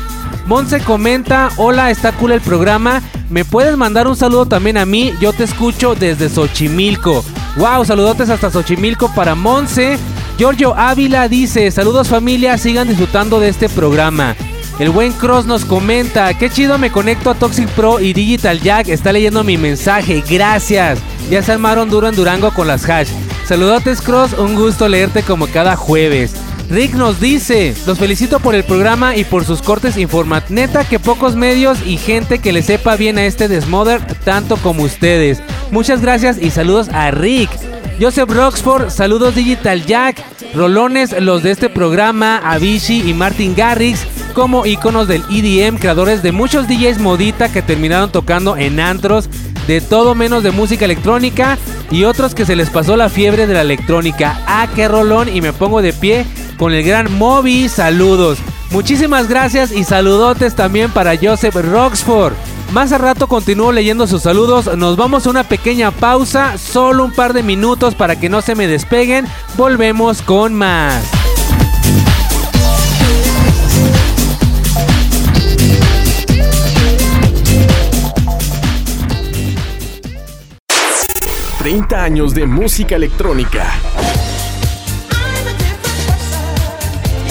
Monse 0.47 0.81
comenta, 0.81 1.49
hola, 1.57 1.91
está 1.91 2.13
cool 2.13 2.33
el 2.33 2.43
programa. 2.43 3.03
¿Me 3.31 3.47
puedes 3.47 3.79
mandar 3.79 4.07
un 4.07 4.15
saludo 4.15 4.45
también 4.45 4.77
a 4.77 4.85
mí? 4.85 5.15
Yo 5.21 5.33
te 5.33 5.45
escucho 5.45 5.95
desde 5.95 6.29
Xochimilco. 6.29 7.25
Wow, 7.57 7.85
saludotes 7.85 8.31
hasta 8.31 8.51
Xochimilco 8.51 9.15
para 9.15 9.35
Monse. 9.37 9.97
Giorgio 10.37 10.75
Ávila 10.77 11.29
dice, 11.29 11.71
saludos 11.71 12.09
familia, 12.09 12.59
sigan 12.59 12.89
disfrutando 12.89 13.39
de 13.39 13.49
este 13.49 13.69
programa. 13.69 14.35
El 14.81 14.91
buen 14.91 15.13
Cross 15.13 15.47
nos 15.47 15.65
comenta, 15.65 16.35
qué 16.35 16.51
chido 16.51 16.79
me 16.79 16.91
conecto 16.91 17.31
a 17.31 17.35
Toxic 17.35 17.69
Pro 17.71 18.01
y 18.01 18.13
Digital 18.13 18.61
Jack, 18.61 18.89
está 18.89 19.13
leyendo 19.13 19.45
mi 19.45 19.57
mensaje, 19.57 20.25
gracias. 20.29 20.99
Ya 21.31 21.43
se 21.43 21.53
armaron 21.53 21.89
duro 21.89 22.09
en 22.09 22.17
Durango 22.17 22.53
con 22.53 22.67
las 22.67 22.89
hash. 22.89 23.11
Saludotes 23.47 24.01
Cross, 24.01 24.33
un 24.33 24.57
gusto 24.57 24.89
leerte 24.89 25.23
como 25.23 25.47
cada 25.47 25.77
jueves. 25.77 26.35
Rick 26.71 26.95
nos 26.95 27.21
dice, 27.21 27.75
los 27.87 27.99
felicito 27.99 28.41
por 28.41 28.55
el 28.55 28.65
programa 28.65 29.17
y 29.17 29.25
por 29.25 29.45
sus 29.45 29.61
cortes 29.61 29.97
informat. 29.97 30.49
Neta 30.49 30.85
que 30.85 30.99
pocos 30.99 31.37
medios 31.37 31.79
y 31.87 31.99
gente 31.99 32.39
que 32.39 32.53
le 32.53 32.63
sepa 32.63 32.97
bien 32.97 33.19
a 33.19 33.27
este 33.27 33.49
Desmother 33.49 34.01
tanto 34.25 34.57
como 34.57 34.83
ustedes. 34.83 35.43
Muchas 35.71 36.01
gracias 36.01 36.39
y 36.41 36.51
saludos 36.51 36.89
a 36.89 37.11
Rick. 37.11 37.51
Joseph 38.01 38.31
Roxford, 38.31 38.91
saludos 38.91 39.37
Digital 39.37 39.85
Jack, 39.87 40.25
Rolones, 40.55 41.15
los 41.21 41.43
de 41.45 41.53
este 41.53 41.69
programa, 41.69 42.39
Avicii 42.39 43.09
y 43.09 43.15
Martin 43.15 43.55
Garrix, 43.55 44.01
como 44.33 44.67
iconos 44.67 45.07
del 45.07 45.23
EDM, 45.31 45.79
creadores 45.79 46.23
de 46.23 46.33
muchos 46.33 46.67
DJs 46.67 46.99
modita 46.99 47.53
que 47.53 47.63
terminaron 47.63 48.11
tocando 48.11 48.57
en 48.57 48.81
antros 48.81 49.29
de 49.69 49.81
todo 49.81 50.15
menos 50.15 50.43
de 50.43 50.51
música 50.51 50.87
electrónica 50.87 51.57
y 51.91 52.05
otros 52.05 52.35
que 52.35 52.45
se 52.45 52.57
les 52.57 52.69
pasó 52.69 52.97
la 52.97 53.09
fiebre 53.09 53.47
de 53.47 53.55
la 53.55 53.61
electrónica. 53.61 54.41
Ah, 54.47 54.67
qué 54.75 54.89
rolón 54.89 55.29
y 55.35 55.41
me 55.41 55.53
pongo 55.53 55.81
de 55.81 55.93
pie 55.93 56.27
con 56.57 56.73
el 56.73 56.83
gran 56.83 57.13
Moby, 57.17 57.69
saludos. 57.69 58.39
Muchísimas 58.71 59.29
gracias 59.29 59.73
y 59.73 59.85
saludotes 59.85 60.55
también 60.55 60.91
para 60.91 61.17
Joseph 61.17 61.55
Roxford. 61.55 62.35
Más 62.73 62.93
a 62.93 62.99
rato 62.99 63.29
continúo 63.29 63.73
leyendo 63.73 64.07
sus 64.07 64.23
saludos. 64.23 64.77
Nos 64.77 64.97
vamos 64.97 65.27
a 65.27 65.31
una 65.31 65.45
pequeña 65.45 65.91
pausa, 65.91 66.59
solo 66.59 67.05
un 67.05 67.13
par 67.13 67.33
de 67.33 67.43
minutos 67.43 67.95
para 67.95 68.19
que 68.19 68.29
no 68.29 68.43
se 68.43 68.55
me 68.55 68.67
despeguen. 68.67 69.27
Volvemos 69.57 70.23
con 70.23 70.55
más. 70.55 71.05
30 81.65 82.03
años 82.05 82.35
de 82.35 82.47
música 82.47 82.95
electrónica. 82.95 83.73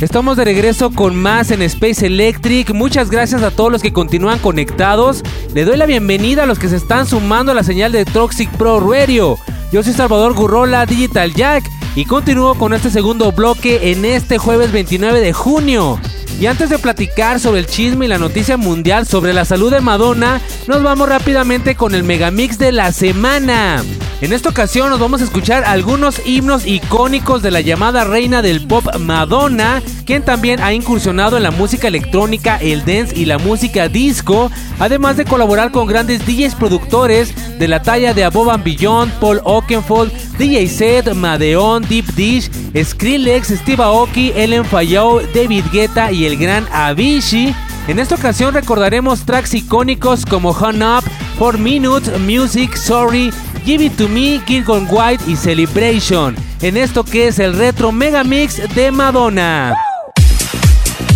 Estamos 0.00 0.36
de 0.36 0.44
regreso 0.44 0.90
con 0.90 1.16
más 1.16 1.50
en 1.50 1.62
Space 1.62 2.04
Electric. 2.04 2.74
Muchas 2.74 3.10
gracias 3.10 3.42
a 3.42 3.50
todos 3.50 3.72
los 3.72 3.80
que 3.80 3.94
continúan 3.94 4.38
conectados. 4.38 5.22
Le 5.54 5.64
doy 5.64 5.78
la 5.78 5.86
bienvenida 5.86 6.42
a 6.42 6.46
los 6.46 6.58
que 6.58 6.68
se 6.68 6.76
están 6.76 7.06
sumando 7.06 7.52
a 7.52 7.54
la 7.54 7.62
señal 7.62 7.92
de 7.92 8.04
Toxic 8.04 8.50
Pro 8.58 8.78
Radio. 8.78 9.38
Yo 9.72 9.82
soy 9.82 9.94
Salvador 9.94 10.34
Gurrola, 10.34 10.84
Digital 10.84 11.32
Jack, 11.32 11.64
y 11.94 12.04
continúo 12.04 12.56
con 12.56 12.74
este 12.74 12.90
segundo 12.90 13.32
bloque 13.32 13.90
en 13.90 14.04
este 14.04 14.36
jueves 14.36 14.70
29 14.70 15.18
de 15.20 15.32
junio. 15.32 15.98
Y 16.38 16.44
antes 16.44 16.68
de 16.68 16.78
platicar 16.78 17.40
sobre 17.40 17.60
el 17.60 17.66
chisme 17.66 18.04
y 18.04 18.08
la 18.08 18.18
noticia 18.18 18.58
mundial 18.58 19.06
sobre 19.06 19.32
la 19.32 19.46
salud 19.46 19.72
de 19.72 19.80
Madonna, 19.80 20.42
nos 20.68 20.82
vamos 20.82 21.08
rápidamente 21.08 21.74
con 21.74 21.94
el 21.94 22.04
megamix 22.04 22.58
de 22.58 22.72
la 22.72 22.92
semana. 22.92 23.82
En 24.22 24.32
esta 24.32 24.48
ocasión 24.48 24.88
nos 24.88 24.98
vamos 24.98 25.20
a 25.20 25.24
escuchar 25.24 25.64
algunos 25.64 26.22
himnos 26.24 26.66
icónicos 26.66 27.42
de 27.42 27.50
la 27.50 27.60
llamada 27.60 28.02
reina 28.04 28.40
del 28.40 28.66
pop 28.66 28.86
Madonna, 28.98 29.82
quien 30.06 30.24
también 30.24 30.62
ha 30.62 30.72
incursionado 30.72 31.36
en 31.36 31.42
la 31.42 31.50
música 31.50 31.88
electrónica, 31.88 32.56
el 32.56 32.86
dance 32.86 33.14
y 33.14 33.26
la 33.26 33.36
música 33.36 33.88
disco, 33.88 34.50
además 34.78 35.18
de 35.18 35.26
colaborar 35.26 35.70
con 35.70 35.86
grandes 35.86 36.24
DJs 36.24 36.54
productores 36.54 37.34
de 37.58 37.68
la 37.68 37.82
talla 37.82 38.14
de 38.14 38.24
Above 38.24 38.52
and 38.52 38.64
Beyond, 38.64 39.12
Paul 39.20 39.42
Oakenfold, 39.44 40.10
DJ 40.38 40.66
Set, 40.66 41.12
Madeon, 41.12 41.86
Deep 41.86 42.06
Dish, 42.14 42.50
Skrillex, 42.74 43.48
Steve 43.48 43.82
Aoki, 43.82 44.32
Ellen 44.34 44.64
Fayou, 44.64 45.20
David 45.34 45.64
Guetta 45.70 46.10
y 46.10 46.24
el 46.24 46.38
gran 46.38 46.66
Avicii. 46.72 47.54
En 47.86 47.98
esta 47.98 48.14
ocasión 48.14 48.54
recordaremos 48.54 49.26
tracks 49.26 49.52
icónicos 49.52 50.24
como 50.24 50.50
Hung 50.50 50.82
Up, 50.82 51.04
4 51.38 51.58
Minutes, 51.58 52.18
Music, 52.18 52.74
Sorry, 52.74 53.30
Give 53.66 53.82
It 53.82 53.96
To 53.96 54.06
Me, 54.06 54.40
Gilgon 54.46 54.86
White 54.88 55.24
y 55.26 55.34
Celebration. 55.34 56.36
En 56.62 56.76
esto 56.76 57.02
que 57.02 57.26
es 57.26 57.40
el 57.40 57.58
retro 57.58 57.90
mega 57.90 58.22
mix 58.22 58.62
de 58.76 58.92
Madonna. 58.92 59.74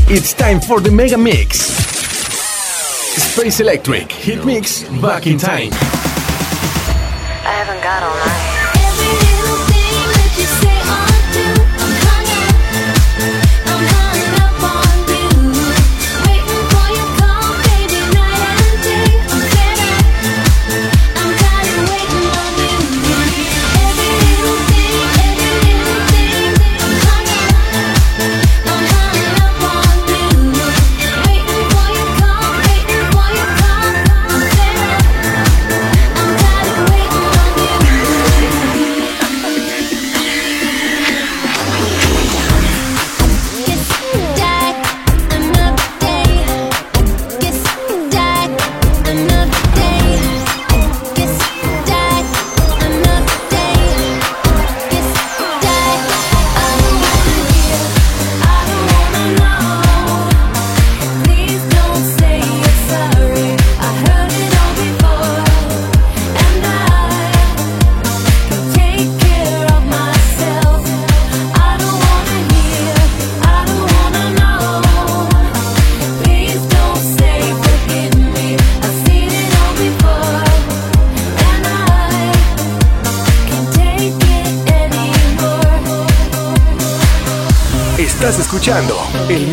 It's 0.08 0.34
time 0.34 0.60
for 0.60 0.82
the 0.82 0.90
Mega 0.90 1.16
Mix. 1.16 1.60
Space 3.16 3.60
Electric 3.60 4.10
Hit 4.10 4.44
Mix 4.44 4.84
Back 5.00 5.28
in 5.28 5.38
Time. 5.38 5.70
I 7.44 7.52
haven't 7.52 7.80
got 7.84 8.02
all 8.02 8.19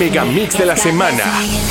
Mega 0.08 0.24
Mix 0.24 0.58
de 0.58 0.66
la 0.66 0.78
semana. 0.78 1.67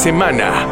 Semana. 0.00 0.69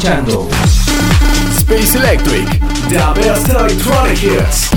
Escuchando 0.00 0.48
Space 1.58 1.98
Electric. 1.98 2.48
The 2.88 3.20
best 3.20 3.48
electronic 3.50 4.22
hits. 4.22 4.70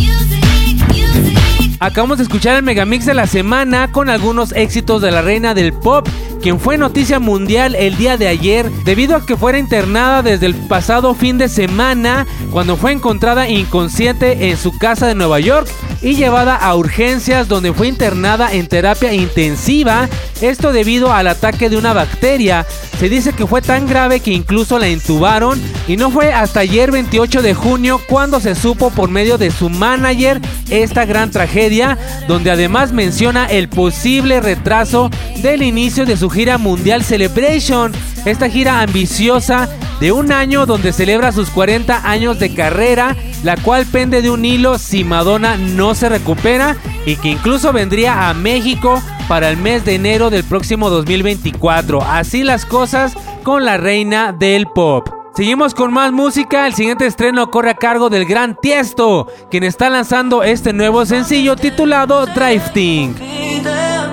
Acabamos 1.80 2.18
de 2.18 2.24
escuchar 2.24 2.58
el 2.58 2.64
megamix 2.64 3.06
de 3.06 3.14
la 3.14 3.26
semana 3.26 3.90
con 3.92 4.10
algunos 4.10 4.52
éxitos 4.52 5.02
de 5.02 5.12
la 5.12 5.22
reina 5.22 5.54
del 5.54 5.72
pop, 5.72 6.08
quien 6.42 6.60
fue 6.60 6.78
noticia 6.78 7.20
mundial 7.20 7.76
el 7.76 7.96
día 7.96 8.18
de 8.18 8.28
ayer 8.28 8.70
debido 8.84 9.16
a 9.16 9.26
que 9.26 9.38
fuera 9.38 9.58
internada 9.60 10.22
desde 10.24 10.46
el 10.46 10.56
pasado 10.56 11.14
fin 11.14 11.38
de 11.38 11.48
semana 11.48 12.28
cuando 12.52 12.76
fue 12.76 12.92
encontrada 12.92 13.48
inconsciente 13.48 14.50
en 14.50 14.58
su 14.58 14.78
casa 14.78 15.08
de 15.08 15.16
Nueva 15.16 15.40
York 15.40 15.70
y 16.02 16.16
llevada 16.16 16.56
a 16.56 16.76
urgencias 16.76 17.48
donde 17.48 17.72
fue 17.72 17.88
internada 17.88 18.54
en 18.54 18.68
terapia 18.68 19.14
intensiva, 19.14 20.10
esto 20.42 20.74
debido 20.74 21.14
al 21.14 21.28
ataque 21.28 21.70
de 21.70 21.78
una 21.78 21.94
bacteria. 21.94 22.66
Se 23.04 23.10
dice 23.10 23.34
que 23.34 23.46
fue 23.46 23.62
tan 23.62 23.86
grave 23.86 24.22
que 24.22 24.32
incluso 24.32 24.80
la 24.80 24.88
intubaron 24.88 25.62
y 25.89 25.98
no 25.98 26.10
fue 26.10 26.32
hasta 26.32 26.62
ayer 26.62 26.89
28 26.89 27.42
de 27.42 27.54
junio 27.54 28.00
cuando 28.08 28.39
se 28.39 28.56
supo 28.56 28.92
por 28.92 29.10
medio 29.10 29.38
de 29.38 29.52
su 29.52 29.70
manager 29.70 30.39
esta 30.70 31.04
gran 31.04 31.30
tragedia, 31.30 31.98
donde 32.30 32.50
además 32.50 32.94
menciona 32.94 33.46
el 33.48 33.68
posible 33.68 34.39
retraso 34.39 35.10
del 35.42 35.63
inicio 35.63 36.06
de 36.06 36.16
su 36.16 36.30
gira 36.30 36.58
mundial 36.58 37.04
Celebration, 37.04 37.92
esta 38.24 38.50
gira 38.50 38.80
ambiciosa 38.80 39.68
de 40.00 40.13
un 40.13 40.32
año 40.32 40.66
donde 40.66 40.94
celebra 40.94 41.34
sus 41.34 41.50
40 41.50 42.10
años 42.10 42.39
de 42.39 42.54
carrera, 42.54 43.18
la 43.44 43.58
cual 43.58 43.86
pende 43.86 44.22
de 44.22 44.30
un 44.30 44.46
hilo 44.46 44.80
si 44.80 45.04
Madonna 45.04 45.58
no 45.58 45.94
se 45.94 46.08
recupera 46.08 46.78
y 47.06 47.18
que 47.18 47.28
incluso 47.28 47.74
vendría 47.74 48.30
a 48.30 48.34
México 48.34 49.04
para 49.28 49.50
el 49.50 49.58
mes 49.58 49.86
de 49.86 49.96
enero 49.96 50.30
del 50.30 50.44
próximo 50.44 50.90
2024. 50.90 52.02
Así 52.02 52.44
las 52.44 52.66
cosas 52.66 53.14
con 53.44 53.66
la 53.66 53.78
reina 53.78 54.32
del 54.32 54.68
pop. 54.68 55.08
Seguimos 55.36 55.74
con 55.74 55.92
más 55.92 56.12
música. 56.12 56.68
El 56.68 56.74
siguiente 56.74 57.08
estreno 57.08 57.50
corre 57.50 57.72
a 57.72 57.76
cargo 57.76 58.10
del 58.10 58.26
gran 58.26 58.56
Tiesto, 58.56 59.28
quien 59.50 59.64
está 59.64 59.89
lanzando 59.89 60.43
este 60.43 60.74
nuevo 60.74 61.06
sencillo 61.06 61.56
titulado 61.56 62.26
Drifting. 62.28 63.16
Be 63.16 63.62
there, 63.64 64.04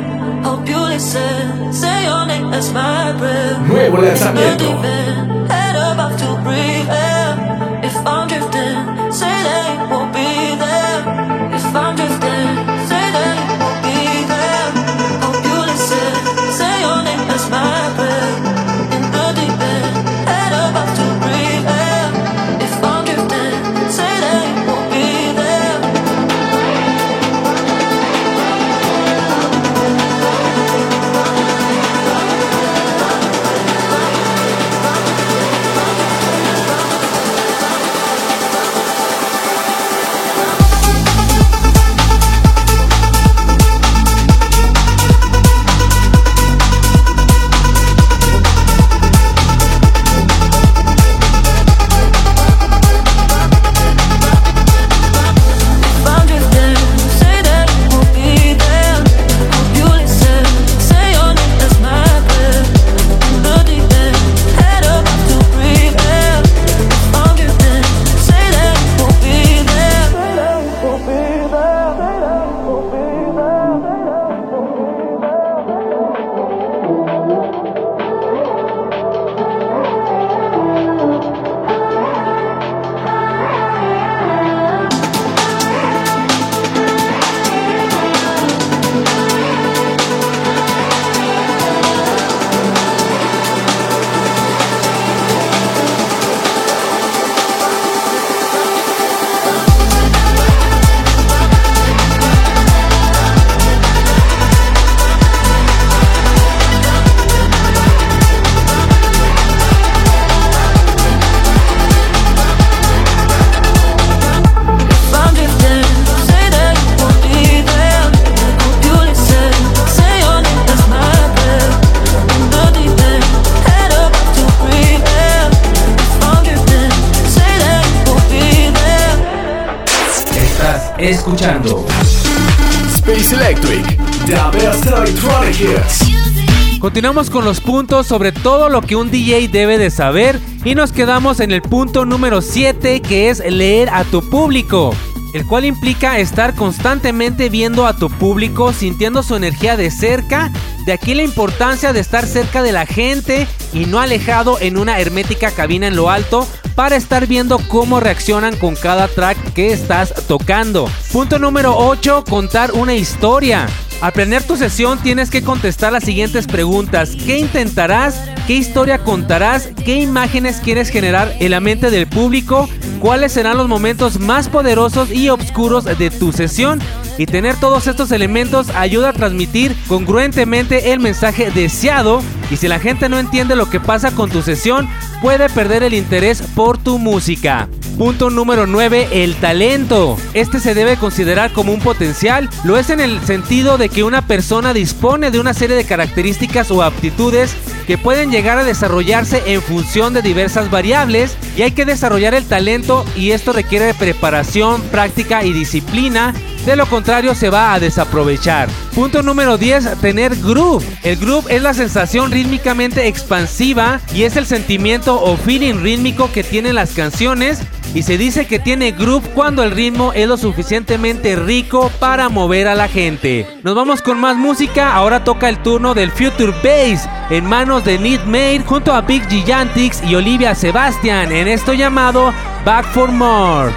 Continuamos 136.81 137.29
con 137.29 137.45
los 137.45 137.61
puntos 137.61 138.07
sobre 138.07 138.33
todo 138.33 138.71
lo 138.71 138.81
que 138.81 138.97
un 138.97 139.11
DJ 139.11 139.49
debe 139.49 139.77
de 139.77 139.91
saber 139.91 140.41
y 140.65 140.75
nos 140.75 140.93
quedamos 140.93 141.39
en 141.41 141.51
el 141.51 141.61
punto 141.61 142.07
número 142.07 142.41
7 142.41 143.03
que 143.03 143.29
es 143.29 143.41
leer 143.41 143.91
a 143.91 144.05
tu 144.05 144.27
público, 144.31 144.95
el 145.35 145.47
cual 145.47 145.67
implica 145.67 146.19
estar 146.19 146.55
constantemente 146.55 147.51
viendo 147.51 147.87
a 147.87 147.97
tu 147.97 148.09
público, 148.09 148.73
sintiendo 148.73 149.23
su 149.23 149.37
energía 149.37 149.77
de 149.77 149.91
cerca, 149.91 150.51
de 150.87 150.95
aquí 150.95 151.13
la 151.13 151.23
importancia 151.23 151.93
de 151.93 152.01
estar 152.01 152.25
cerca 152.25 152.63
de 152.63 152.73
la 152.73 152.87
gente 152.87 153.47
y 153.75 153.85
no 153.85 154.01
alejado 154.01 154.59
en 154.59 154.79
una 154.79 155.01
hermética 155.01 155.51
cabina 155.51 155.87
en 155.87 155.97
lo 155.97 156.09
alto 156.09 156.49
para 156.77 156.97
estar 156.97 157.27
viendo 157.27 157.59
cómo 157.69 158.01
reaccionan 158.01 158.57
con 158.57 158.75
cada 158.75 159.07
track 159.07 159.53
que 159.53 159.71
estás 159.75 160.15
tocando. 160.27 160.89
Punto 161.13 161.39
número 161.39 161.77
8, 161.77 162.25
contar 162.27 162.73
una 162.73 162.95
historia. 162.95 163.67
Al 164.01 164.13
planear 164.13 164.43
tu 164.43 164.57
sesión 164.57 164.99
tienes 164.99 165.29
que 165.29 165.43
contestar 165.43 165.93
las 165.93 166.05
siguientes 166.05 166.47
preguntas. 166.47 167.11
¿Qué 167.27 167.39
intentarás? 167.39 168.19
¿Qué 168.47 168.55
historia 168.55 168.99
contarás? 168.99 169.69
¿Qué 169.85 169.97
imágenes 169.97 170.61
quieres 170.65 170.89
generar 170.89 171.35
en 171.39 171.51
la 171.51 171.61
mente 171.61 171.91
del 171.91 172.07
público? 172.07 172.67
¿Cuáles 172.99 173.33
serán 173.33 173.59
los 173.59 173.69
momentos 173.69 174.19
más 174.19 174.49
poderosos 174.49 175.11
y 175.11 175.29
oscuros 175.29 175.85
de 175.85 176.11
tu 176.11 176.33
sesión? 176.33 176.81
Y 177.19 177.27
tener 177.27 177.57
todos 177.57 177.87
estos 177.87 178.11
elementos 178.11 178.71
ayuda 178.71 179.11
a 179.11 179.13
transmitir 179.13 179.77
congruentemente 179.87 180.93
el 180.93 181.01
mensaje 181.01 181.51
deseado. 181.51 182.23
Y 182.51 182.57
si 182.57 182.69
la 182.69 182.79
gente 182.79 183.11
no 183.11 183.19
entiende 183.19 183.55
lo 183.55 183.69
que 183.69 183.81
pasa 183.81 184.13
con 184.13 184.31
tu 184.31 184.41
sesión, 184.41 184.89
puede 185.21 185.51
perder 185.51 185.83
el 185.83 185.93
interés 185.93 186.41
por 186.55 186.79
tu 186.79 186.99
música. 186.99 187.69
Punto 187.99 188.31
número 188.31 188.67
9, 188.67 189.09
el 189.13 189.37
talento. 189.37 190.17
Este 190.33 190.59
se 190.61 190.75
debe 190.75 190.97
considerar 190.97 191.53
como 191.53 191.73
un 191.73 191.81
potencial. 191.81 192.49
Lo 192.65 192.79
es 192.79 192.91
en 192.91 193.01
el 193.01 193.21
sentido 193.21 193.77
de 193.77 193.89
que 193.89 194.05
una 194.05 194.27
persona 194.27 194.73
dispone 194.73 195.31
de 195.31 195.39
una 195.39 195.55
serie 195.55 195.77
de 195.77 195.85
características 195.85 196.71
o 196.71 196.83
aptitudes 196.83 197.55
que 197.87 197.99
pueden 197.99 198.31
llegar 198.31 198.57
a 198.57 198.65
desarrollarse 198.65 199.43
en 199.47 199.61
función 199.61 200.15
de 200.15 200.23
diversas 200.23 200.71
variables 200.71 201.37
y 201.57 201.63
hay 201.63 201.73
que 201.73 201.85
desarrollar 201.85 202.35
el 202.35 202.47
talento 202.47 203.05
y 203.17 203.33
esto 203.33 203.53
requiere 203.53 203.95
preparación, 203.95 204.81
práctica 204.83 205.45
y 205.45 205.53
disciplina. 205.53 206.33
De 206.65 206.77
lo 206.77 206.87
contrario 206.87 207.35
se 207.35 207.51
va 207.51 207.75
a 207.75 207.81
desaprovechar. 207.81 208.69
Punto 208.95 209.23
número 209.23 209.59
10, 209.59 209.99
tener 210.01 210.37
groove. 210.37 210.85
El 211.03 211.17
groove 211.17 211.55
es 211.55 211.63
la 211.63 211.75
sensación 211.75 212.31
rítmicamente 212.31 213.09
expansiva 213.09 214.01
y 214.15 214.23
es 214.23 214.37
el 214.37 214.47
sentimiento 214.47 215.21
o 215.21 215.37
feeling 215.37 215.83
rítmico 215.83 216.31
que 216.33 216.45
tienen 216.45 216.75
las 216.75 216.93
canciones 216.93 217.61
y 217.95 218.03
se 218.03 218.19
dice 218.19 218.47
que 218.47 218.59
tiene 218.59 218.93
groove 218.93 219.29
cuando 219.35 219.63
el 219.63 219.71
ritmo 219.71 220.13
es 220.13 220.29
lo 220.29 220.37
suficientemente 220.37 221.37
rico 221.37 221.91
para 221.99 222.29
mover 222.29 222.69
a 222.69 222.75
la 222.75 222.89
gente. 222.89 223.47
Nos 223.63 223.75
vamos 223.75 224.03
con 224.03 224.21
más 224.21 224.37
música, 224.37 224.95
ahora 224.95 225.25
toca 225.25 225.49
el 225.49 225.59
turno 225.63 225.95
del 225.95 226.11
Future 226.11 226.53
Bass 226.63 227.09
en 227.31 227.47
manos 227.47 227.85
de 227.85 227.99
Need 227.99 228.25
Made 228.25 228.65
junto 228.65 228.93
a 228.93 229.01
Big 229.01 229.29
Gigantics 229.29 230.03
y 230.05 230.15
Olivia 230.15 230.55
Sebastian 230.55 231.33
en 231.33 231.49
esto 231.49 231.73
llamado 231.73 232.33
Back 232.65 232.87
for 232.93 233.11
More. 233.11 233.73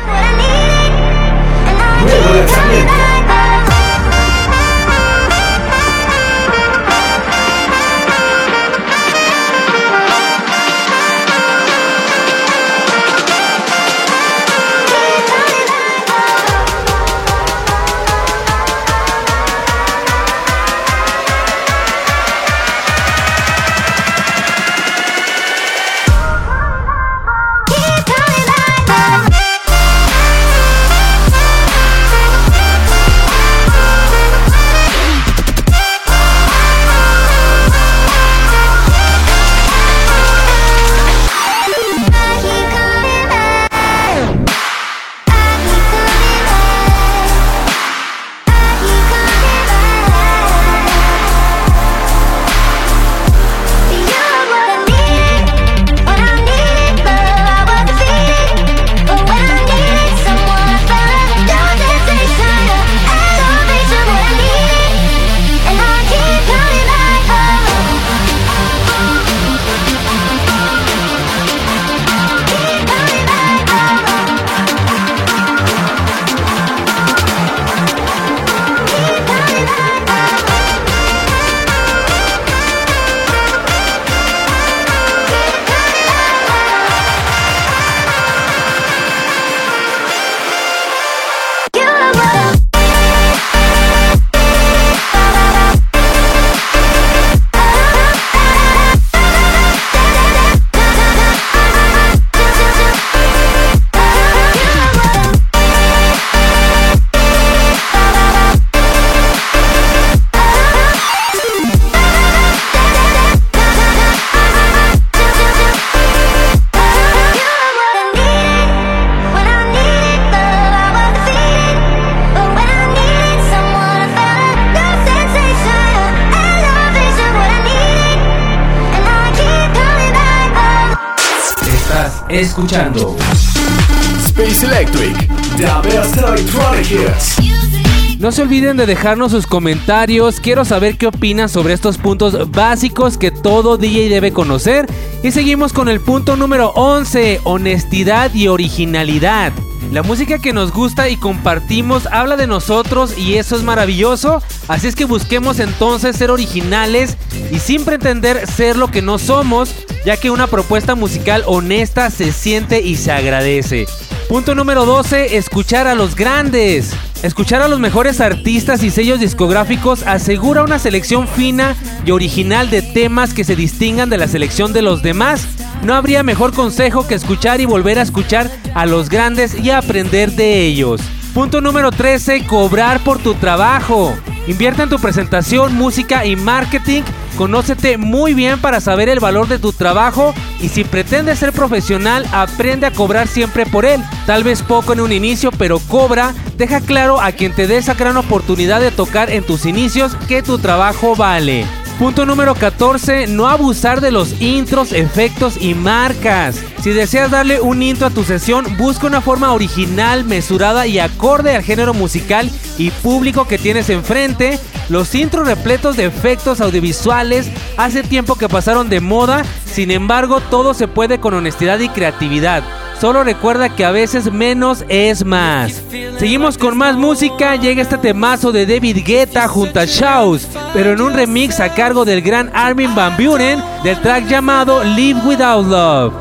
Olviden 138.54 138.78
de 138.78 138.86
dejarnos 138.86 139.32
sus 139.32 139.48
comentarios. 139.48 140.40
Quiero 140.40 140.64
saber 140.64 140.96
qué 140.96 141.08
opinan 141.08 141.50
sobre 141.50 141.74
estos 141.74 141.98
puntos 141.98 142.52
básicos 142.52 143.18
que 143.18 143.32
todo 143.32 143.78
DJ 143.78 144.10
debe 144.10 144.32
conocer. 144.32 144.86
Y 145.24 145.32
seguimos 145.32 145.74
con 145.74 145.90
el 145.90 146.00
punto 146.00 146.36
número 146.36 146.70
11, 146.76 147.42
honestidad 147.46 148.32
y 148.36 148.50
originalidad. 148.50 149.54
La 149.92 150.04
música 150.04 150.38
que 150.38 150.54
nos 150.54 150.72
gusta 150.72 151.10
y 151.10 151.18
compartimos 151.18 152.06
habla 152.06 152.38
de 152.38 152.46
nosotros 152.46 153.18
y 153.18 153.38
eso 153.38 153.56
es 153.56 153.64
maravilloso. 153.64 154.44
Así 154.68 154.86
es 154.86 154.96
que 154.96 155.06
busquemos 155.06 155.58
entonces 155.58 156.16
ser 156.16 156.30
originales 156.30 157.18
y 157.52 157.58
sin 157.58 157.84
pretender 157.86 158.46
ser 158.46 158.76
lo 158.76 158.92
que 158.92 159.02
no 159.02 159.18
somos, 159.18 159.74
ya 160.06 160.16
que 160.18 160.30
una 160.30 160.46
propuesta 160.46 160.94
musical 160.94 161.42
honesta 161.48 162.12
se 162.12 162.32
siente 162.32 162.82
y 162.82 162.98
se 162.98 163.12
agradece. 163.12 163.88
Punto 164.30 164.54
número 164.54 164.86
12, 164.86 165.38
escuchar 165.38 165.88
a 165.88 165.96
los 165.96 166.16
grandes. 166.16 166.94
Escuchar 167.24 167.62
a 167.62 167.70
los 167.70 167.80
mejores 167.80 168.20
artistas 168.20 168.84
y 168.84 168.92
sellos 168.92 169.22
discográficos 169.22 170.04
asegura 170.04 170.62
una 170.62 170.78
selección 170.78 171.26
fina 171.26 171.74
y 172.06 172.12
original 172.12 172.70
de 172.70 172.82
temas 172.82 173.34
que 173.34 173.46
se 173.46 173.56
distingan 173.56 174.10
de 174.10 174.18
la 174.18 174.28
selección 174.28 174.74
de 174.74 174.82
los 174.82 175.02
demás. 175.02 175.48
No 175.84 175.94
habría 175.94 176.22
mejor 176.22 176.54
consejo 176.54 177.08
que 177.08 177.16
escuchar 177.16 177.62
y 177.62 177.66
volver 177.66 177.98
a 177.98 178.02
escuchar 178.02 178.52
a 178.76 178.86
los 178.86 179.08
grandes 179.08 179.58
y 179.58 179.70
aprender 179.70 180.34
de 180.34 180.66
ellos. 180.66 181.00
Punto 181.34 181.62
número 181.62 181.92
13, 181.92 182.46
cobrar 182.46 183.00
por 183.06 183.20
tu 183.20 183.36
trabajo. 183.36 184.14
Invierte 184.46 184.84
en 184.84 184.90
tu 184.90 185.00
presentación, 185.00 185.74
música 185.76 186.26
y 186.26 186.36
marketing. 186.36 187.04
Conócete 187.38 187.98
muy 187.98 188.34
bien 188.34 188.62
para 188.62 188.80
saber 188.80 189.10
el 189.10 189.20
valor 189.20 189.48
de 189.48 189.58
tu 189.58 189.74
trabajo 189.74 190.34
y 190.62 190.70
si 190.70 190.84
pretendes 190.84 191.40
ser 191.40 191.52
profesional, 191.52 192.26
aprende 192.32 192.86
a 192.86 192.92
cobrar 192.92 193.28
siempre 193.28 193.66
por 193.66 193.86
él. 193.86 194.02
Tal 194.26 194.44
vez 194.44 194.62
poco 194.62 194.94
en 194.94 195.00
un 195.00 195.12
inicio, 195.12 195.52
pero 195.52 195.80
cobra. 195.80 196.34
Deja 196.58 196.80
claro 196.80 197.20
a 197.20 197.32
quien 197.32 197.52
te 197.54 197.66
dé 197.66 197.78
esa 197.78 197.96
gran 197.96 198.18
oportunidad 198.18 198.80
de 198.80 198.92
tocar 198.92 199.32
en 199.32 199.44
tus 199.44 199.66
inicios 199.66 200.16
que 200.28 200.44
tu 200.44 200.60
trabajo 200.60 201.16
vale. 201.16 201.66
Punto 202.00 202.26
número 202.26 202.56
14, 202.56 203.28
no 203.28 203.48
abusar 203.48 204.02
de 204.02 204.12
los 204.12 204.42
intros, 204.42 204.94
efectos 204.94 205.58
y 205.62 205.74
marcas. 205.76 206.60
Si 206.82 206.90
deseas 206.90 207.32
darle 207.32 207.62
un 207.62 207.84
intro 207.84 208.08
a 208.08 208.10
tu 208.10 208.24
sesión, 208.24 208.66
busca 208.78 209.08
una 209.08 209.22
forma 209.22 209.54
original, 209.54 210.26
mesurada 210.26 210.88
y 210.88 211.00
acorde 211.00 211.56
al 211.56 211.64
género 211.64 211.94
musical 211.94 212.50
y 212.78 212.90
público 212.90 213.48
que 213.48 213.58
tienes 213.58 213.90
enfrente. 213.90 214.60
Los 214.90 215.16
intros 215.16 215.48
repletos 215.48 215.96
de 215.96 216.06
efectos 216.06 216.62
audiovisuales 216.62 217.50
hace 217.78 218.04
tiempo 218.04 218.36
que 218.36 218.50
pasaron 218.50 218.90
de 218.90 219.00
moda, 219.00 219.44
sin 219.66 219.92
embargo 219.92 220.42
todo 220.42 220.74
se 220.74 220.88
puede 220.88 221.20
con 221.20 221.34
honestidad 221.34 221.80
y 221.80 221.90
creatividad. 221.90 222.64
Solo 223.00 223.24
recuerda 223.24 223.70
que 223.70 223.86
a 223.86 223.92
veces 223.92 224.32
menos 224.32 224.86
es 224.88 225.26
más. 225.26 225.82
Seguimos 226.20 226.58
con 226.58 226.78
más 226.78 226.96
música. 226.96 227.56
Llega 227.56 227.82
este 227.82 227.98
temazo 227.98 228.52
de 228.52 228.66
David 228.66 229.00
Guetta 229.06 229.48
junto 229.48 229.80
a 229.80 229.86
Shaws, 229.86 230.48
pero 230.74 230.92
en 230.92 231.02
un 231.02 231.14
remix 231.14 231.60
a 231.60 231.74
cargo 231.74 232.06
del 232.06 232.22
gran 232.22 232.50
Armin 232.54 232.96
Van 232.96 233.18
Buren 233.18 233.62
del 233.84 234.00
track 234.02 234.28
llamado 234.28 234.84
Live 234.84 235.20
Without 235.26 235.66
Love. 235.66 236.14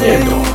I 0.00 0.20
don't 0.20 0.47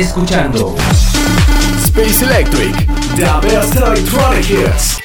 escuchando 0.00 0.74
Space 1.84 2.24
Electric. 2.24 2.74
The 3.16 3.46
best 3.46 3.76
electronic 3.76 4.48
hits. 4.48 4.98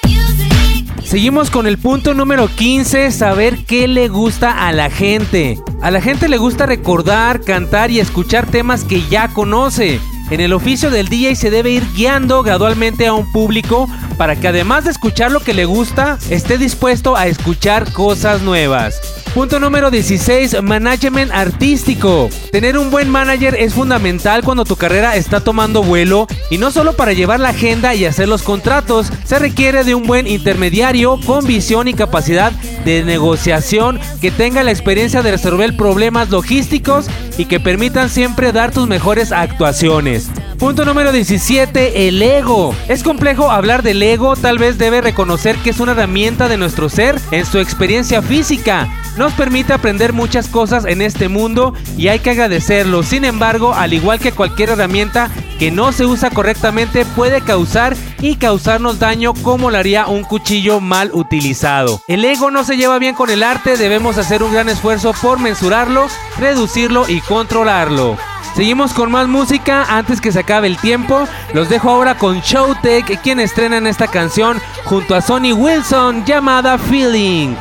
Seguimos 1.04 1.50
con 1.50 1.68
el 1.68 1.78
punto 1.78 2.14
número 2.14 2.48
15, 2.48 3.12
saber 3.12 3.58
qué 3.66 3.89
le 3.89 4.08
gusta 4.08 4.68
a 4.68 4.72
la 4.72 4.89
gente. 4.89 5.60
A 5.82 5.91
la 5.91 6.00
gente 6.00 6.30
le 6.30 6.38
gusta 6.38 6.66
recordar, 6.66 7.41
cantar 7.41 7.91
y 7.91 8.00
escuchar 8.00 8.46
temas 8.46 8.86
que 8.86 9.06
ya 9.10 9.28
conoce. 9.28 10.00
En 10.32 10.39
el 10.39 10.54
oficio 10.54 10.89
del 10.89 11.10
DJ 11.10 11.36
se 11.36 11.52
debe 11.52 11.72
ir 11.72 11.84
guiando 11.93 12.41
gradualmente 12.41 13.06
a 13.06 13.14
un 13.14 13.30
público 13.32 13.89
para 14.18 14.38
que 14.38 14.48
además 14.48 14.86
de 14.86 14.91
escuchar 14.91 15.32
lo 15.32 15.41
que 15.41 15.54
le 15.54 15.66
gusta, 15.66 16.18
esté 16.30 16.58
dispuesto 16.58 17.18
a 17.18 17.28
escuchar 17.28 17.91
cosas 17.91 18.41
nuevas. 18.41 19.14
Punto 19.36 19.60
número 19.60 19.92
16, 19.92 20.64
management 20.64 21.30
artístico. 21.34 22.30
Tener 22.54 22.78
un 22.78 22.90
buen 22.90 23.10
manager 23.10 23.54
es 23.56 23.74
fundamental 23.74 24.46
cuando 24.46 24.64
tu 24.64 24.78
carrera 24.78 25.18
está 25.18 25.42
tomando 25.42 25.84
vuelo 25.84 26.26
y 26.50 26.58
no 26.58 26.72
solo 26.72 26.94
para 26.94 27.12
llevar 27.12 27.42
la 27.42 27.50
agenda 27.50 27.94
y 27.94 28.06
hacer 28.06 28.30
los 28.30 28.44
contratos, 28.44 29.12
se 29.26 29.38
requiere 29.38 29.84
de 29.84 29.94
un 29.94 30.08
buen 30.08 30.26
intermediario 30.26 31.20
con 31.26 31.46
visión 31.46 31.90
y 31.90 31.94
capacidad 31.94 32.54
de 32.86 33.04
negociación 33.04 34.00
que 34.22 34.32
tenga 34.32 34.64
la 34.64 34.72
experiencia 34.72 35.22
de 35.22 35.32
resolver 35.32 35.76
problemas 35.76 36.30
logísticos 36.30 37.08
y 37.38 37.44
que 37.44 37.60
permitan 37.60 38.10
siempre 38.10 38.54
dar 38.54 38.72
tus 38.72 38.88
mejores 38.88 39.34
actuaciones. 39.34 40.30
Punto 40.66 40.84
número 40.84 41.11
17, 41.11 42.07
el 42.07 42.20
ego. 42.24 42.74
Es 42.88 43.03
complejo 43.03 43.51
hablar 43.51 43.84
del 43.84 44.01
ego, 44.01 44.36
tal 44.36 44.57
vez 44.57 44.80
debe 44.80 44.99
reconocer 44.99 45.55
que 45.57 45.70
es 45.70 45.80
una 45.80 45.91
herramienta 45.91 46.49
de 46.49 46.57
nuestro 46.57 46.89
ser 46.89 47.22
en 47.30 47.45
su 47.45 47.59
experiencia 47.59 48.24
física. 48.24 48.89
Nos 49.16 49.34
permite 49.34 49.74
aprender 49.74 50.11
muchas 50.11 50.47
cosas 50.47 50.86
en 50.86 51.03
este 51.03 51.30
mundo 51.30 51.76
y 51.99 52.07
hay 52.07 52.18
que 52.18 52.32
agradecerlo. 52.32 53.03
Sin 53.03 53.26
embargo, 53.26 53.76
al 53.76 53.93
igual 53.93 54.18
que 54.18 54.32
cualquier 54.32 54.70
herramienta 54.70 55.30
que 55.59 55.70
no 55.70 55.91
se 55.91 56.07
usa 56.07 56.32
correctamente 56.32 57.05
puede 57.05 57.41
causar 57.41 57.95
y 58.20 58.36
causarnos 58.36 58.99
daño 58.99 59.34
como 59.34 59.72
lo 59.72 59.78
haría 59.78 60.07
un 60.07 60.24
cuchillo 60.24 60.80
mal 60.80 61.11
utilizado. 61.13 62.01
El 62.07 62.26
ego 62.26 62.51
no 62.51 62.63
se 62.63 62.78
lleva 62.78 62.99
bien 62.99 63.16
con 63.16 63.30
el 63.30 63.43
arte, 63.43 63.78
debemos 63.78 64.18
hacer 64.18 64.43
un 64.43 64.53
gran 64.53 64.70
esfuerzo 64.70 65.13
por 65.22 65.39
mensurarlo, 65.39 66.07
reducirlo 66.38 67.07
y 67.07 67.22
controlarlo. 67.22 68.18
Seguimos 68.55 68.93
con 68.93 69.11
más 69.11 69.28
música 69.28 69.84
antes 69.84 70.22
que 70.22 70.32
se 70.32 70.39
acabe 70.39 70.68
el 70.68 70.78
tiempo. 70.78 71.28
Los 71.53 71.68
dejo 71.68 71.89
ahora 71.89 72.18
con 72.18 72.39
Showtech, 72.39 73.22
quien 73.22 73.41
estrenan 73.41 73.86
esta 73.86 74.07
canción 74.07 74.61
junto 74.86 75.13
a 75.13 75.22
Sonny 75.22 75.51
Wilson 75.51 76.24
llamada 76.24 76.78
Feeling. 76.78 77.55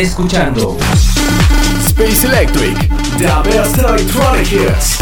Escuchando 0.00 0.76
Space 1.86 2.26
Electric. 2.26 2.88
The 3.18 3.48
best 3.48 3.78
electronic 3.78 4.50
hits. 4.50 4.98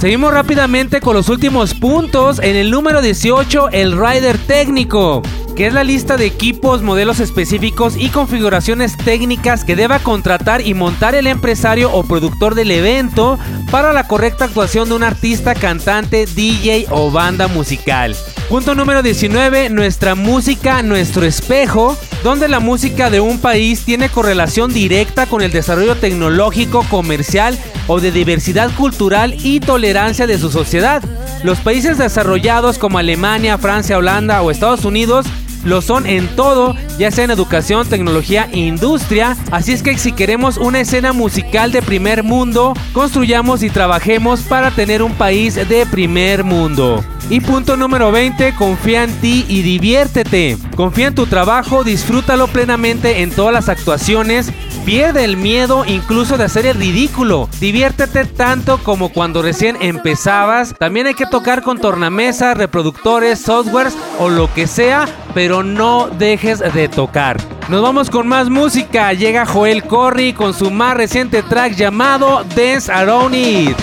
Seguimos 0.00 0.32
rápidamente 0.32 1.00
con 1.00 1.14
los 1.14 1.28
últimos 1.28 1.74
puntos. 1.74 2.38
En 2.38 2.56
el 2.56 2.70
número 2.70 3.02
18, 3.02 3.70
el 3.70 3.92
rider 3.92 4.38
técnico, 4.38 5.22
que 5.56 5.66
es 5.66 5.74
la 5.74 5.84
lista 5.84 6.16
de 6.16 6.24
equipos, 6.24 6.82
modelos 6.82 7.20
específicos 7.20 7.96
y 7.98 8.08
configuraciones 8.08 8.96
técnicas 8.96 9.64
que 9.64 9.76
deba 9.76 9.98
contratar 9.98 10.66
y 10.66 10.72
montar 10.72 11.14
el 11.14 11.26
empresario 11.26 11.92
o 11.92 12.02
productor 12.04 12.54
del 12.54 12.70
evento 12.70 13.38
para 13.70 13.92
la 13.92 14.06
correcta 14.06 14.46
actuación 14.46 14.88
de 14.88 14.94
un 14.94 15.02
artista, 15.02 15.54
cantante, 15.54 16.26
DJ 16.26 16.86
o 16.90 17.10
banda 17.10 17.48
musical. 17.48 18.16
Punto 18.48 18.74
número 18.74 19.02
19, 19.02 19.68
nuestra 19.68 20.14
música, 20.14 20.82
nuestro 20.82 21.26
espejo, 21.26 21.98
donde 22.24 22.48
la 22.48 22.60
música 22.60 23.10
de 23.10 23.20
un 23.20 23.38
país 23.40 23.84
tiene 23.84 24.08
correlación 24.08 24.72
directa 24.72 25.26
con 25.26 25.42
el 25.42 25.50
desarrollo 25.50 25.96
tecnológico, 25.96 26.82
comercial 26.88 27.58
o 27.88 28.00
de 28.00 28.10
diversidad 28.10 28.74
cultural 28.74 29.36
y 29.44 29.60
tolerancia 29.60 30.26
de 30.26 30.38
su 30.38 30.50
sociedad. 30.50 31.02
Los 31.44 31.58
países 31.58 31.98
desarrollados 31.98 32.78
como 32.78 32.96
Alemania, 32.96 33.58
Francia, 33.58 33.98
Holanda 33.98 34.40
o 34.40 34.50
Estados 34.50 34.86
Unidos 34.86 35.26
lo 35.64 35.82
son 35.82 36.06
en 36.06 36.28
todo, 36.28 36.74
ya 36.98 37.10
sea 37.10 37.24
en 37.24 37.30
educación, 37.30 37.88
tecnología 37.88 38.48
e 38.52 38.58
industria. 38.58 39.36
Así 39.50 39.72
es 39.72 39.82
que 39.82 39.96
si 39.98 40.12
queremos 40.12 40.56
una 40.56 40.80
escena 40.80 41.12
musical 41.12 41.72
de 41.72 41.82
primer 41.82 42.22
mundo, 42.22 42.74
construyamos 42.92 43.62
y 43.62 43.70
trabajemos 43.70 44.40
para 44.42 44.70
tener 44.70 45.02
un 45.02 45.12
país 45.12 45.54
de 45.54 45.86
primer 45.86 46.44
mundo. 46.44 47.04
Y 47.30 47.40
punto 47.40 47.76
número 47.76 48.10
20, 48.10 48.54
confía 48.54 49.04
en 49.04 49.12
ti 49.20 49.44
y 49.48 49.60
diviértete. 49.60 50.56
Confía 50.76 51.08
en 51.08 51.14
tu 51.14 51.26
trabajo, 51.26 51.84
disfrútalo 51.84 52.46
plenamente 52.46 53.20
en 53.20 53.30
todas 53.30 53.52
las 53.52 53.68
actuaciones. 53.68 54.50
Pierde 54.88 55.22
el 55.22 55.36
miedo 55.36 55.84
incluso 55.84 56.38
de 56.38 56.44
hacer 56.44 56.64
el 56.64 56.78
ridículo. 56.78 57.46
Diviértete 57.60 58.24
tanto 58.24 58.78
como 58.82 59.10
cuando 59.10 59.42
recién 59.42 59.76
empezabas. 59.82 60.74
También 60.78 61.06
hay 61.06 61.12
que 61.12 61.26
tocar 61.26 61.60
con 61.60 61.78
tornamesas, 61.78 62.56
reproductores, 62.56 63.38
softwares 63.38 63.94
o 64.18 64.30
lo 64.30 64.50
que 64.54 64.66
sea, 64.66 65.04
pero 65.34 65.62
no 65.62 66.08
dejes 66.08 66.60
de 66.72 66.88
tocar. 66.88 67.36
Nos 67.68 67.82
vamos 67.82 68.08
con 68.08 68.26
más 68.28 68.48
música. 68.48 69.12
Llega 69.12 69.44
Joel 69.44 69.84
Corry 69.84 70.32
con 70.32 70.54
su 70.54 70.70
más 70.70 70.96
reciente 70.96 71.42
track 71.42 71.74
llamado 71.76 72.42
Dance 72.56 72.90
Around 72.90 73.34
It. 73.34 73.76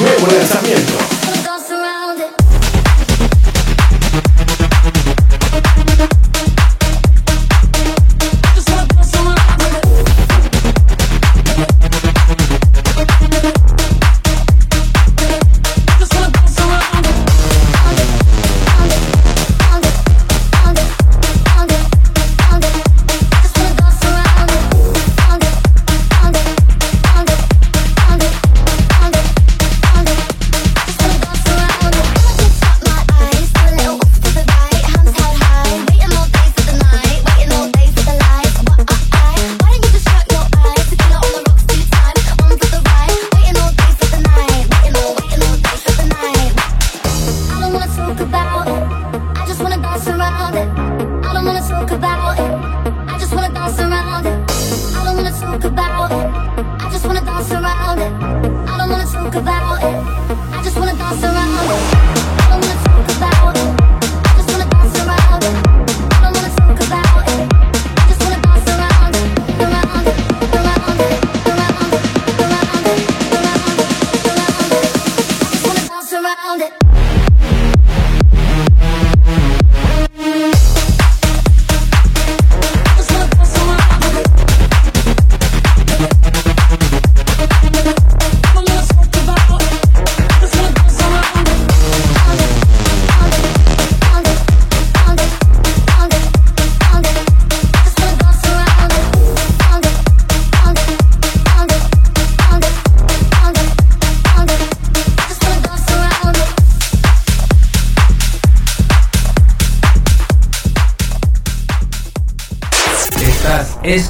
Nuevo 0.00 0.26
lanzamiento. 0.26 1.11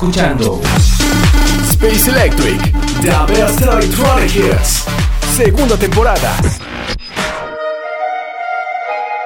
Escuchando 0.03 0.61
Space 1.71 2.11
Electric, 2.11 2.73
The 3.03 3.33
Best 3.33 3.61
Electronic 3.61 4.35
Hits. 4.35 4.85
segunda 5.37 5.77
temporada. 5.77 6.72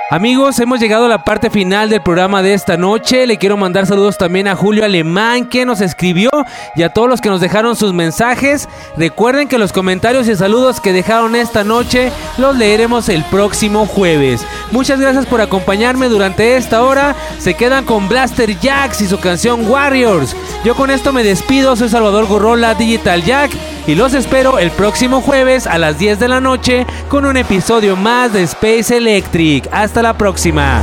Amigos, 0.08 0.60
hemos 0.60 0.78
llegado 0.78 1.06
a 1.06 1.08
la 1.08 1.24
parte 1.24 1.50
final 1.50 1.90
del 1.90 2.00
programa 2.00 2.40
de 2.40 2.54
esta 2.54 2.76
noche. 2.76 3.26
Le 3.26 3.38
quiero 3.38 3.56
mandar 3.56 3.86
saludos 3.86 4.16
también 4.16 4.46
a 4.46 4.54
Julio 4.54 4.84
Alemán 4.84 5.46
que 5.46 5.66
nos 5.66 5.80
escribió 5.80 6.30
y 6.76 6.84
a 6.84 6.90
todos 6.90 7.08
los 7.08 7.20
que 7.20 7.28
nos 7.28 7.40
dejaron 7.40 7.74
sus 7.74 7.92
mensajes. 7.92 8.68
Recuerden 8.96 9.48
que 9.48 9.58
los 9.58 9.72
comentarios 9.72 10.28
y 10.28 10.36
saludos 10.36 10.80
que 10.80 10.92
dejaron 10.92 11.34
esta 11.34 11.64
noche 11.64 12.12
los 12.38 12.56
leeremos 12.56 13.08
el 13.08 13.24
próximo 13.24 13.84
jueves. 13.84 14.46
Muchas 14.70 15.00
gracias 15.00 15.26
por 15.26 15.40
acompañarme 15.40 16.08
durante 16.08 16.56
esta 16.56 16.84
hora. 16.84 17.16
Se 17.40 17.54
quedan 17.54 17.84
con 17.84 18.08
Blaster 18.08 18.56
Jacks 18.60 19.00
y 19.00 19.08
su 19.08 19.18
canción 19.18 19.68
Warriors. 19.68 20.36
Yo 20.64 20.76
con 20.76 20.92
esto 20.92 21.12
me 21.12 21.24
despido. 21.24 21.74
Soy 21.74 21.88
Salvador 21.88 22.26
Gorrola 22.26 22.74
Digital 22.74 23.24
Jack 23.24 23.50
y 23.88 23.94
los 23.94 24.14
espero 24.14 24.58
el 24.58 24.72
próximo 24.72 25.20
jueves 25.20 25.66
a 25.66 25.78
las 25.78 25.98
10 25.98 26.18
de 26.18 26.28
la 26.28 26.40
noche 26.40 26.86
con 27.08 27.24
un 27.24 27.36
episodio 27.36 27.96
más 27.96 28.32
de 28.32 28.42
Space 28.42 28.96
Electric. 28.96 29.68
Hasta 29.70 29.95
la 30.02 30.16
próxima. 30.16 30.82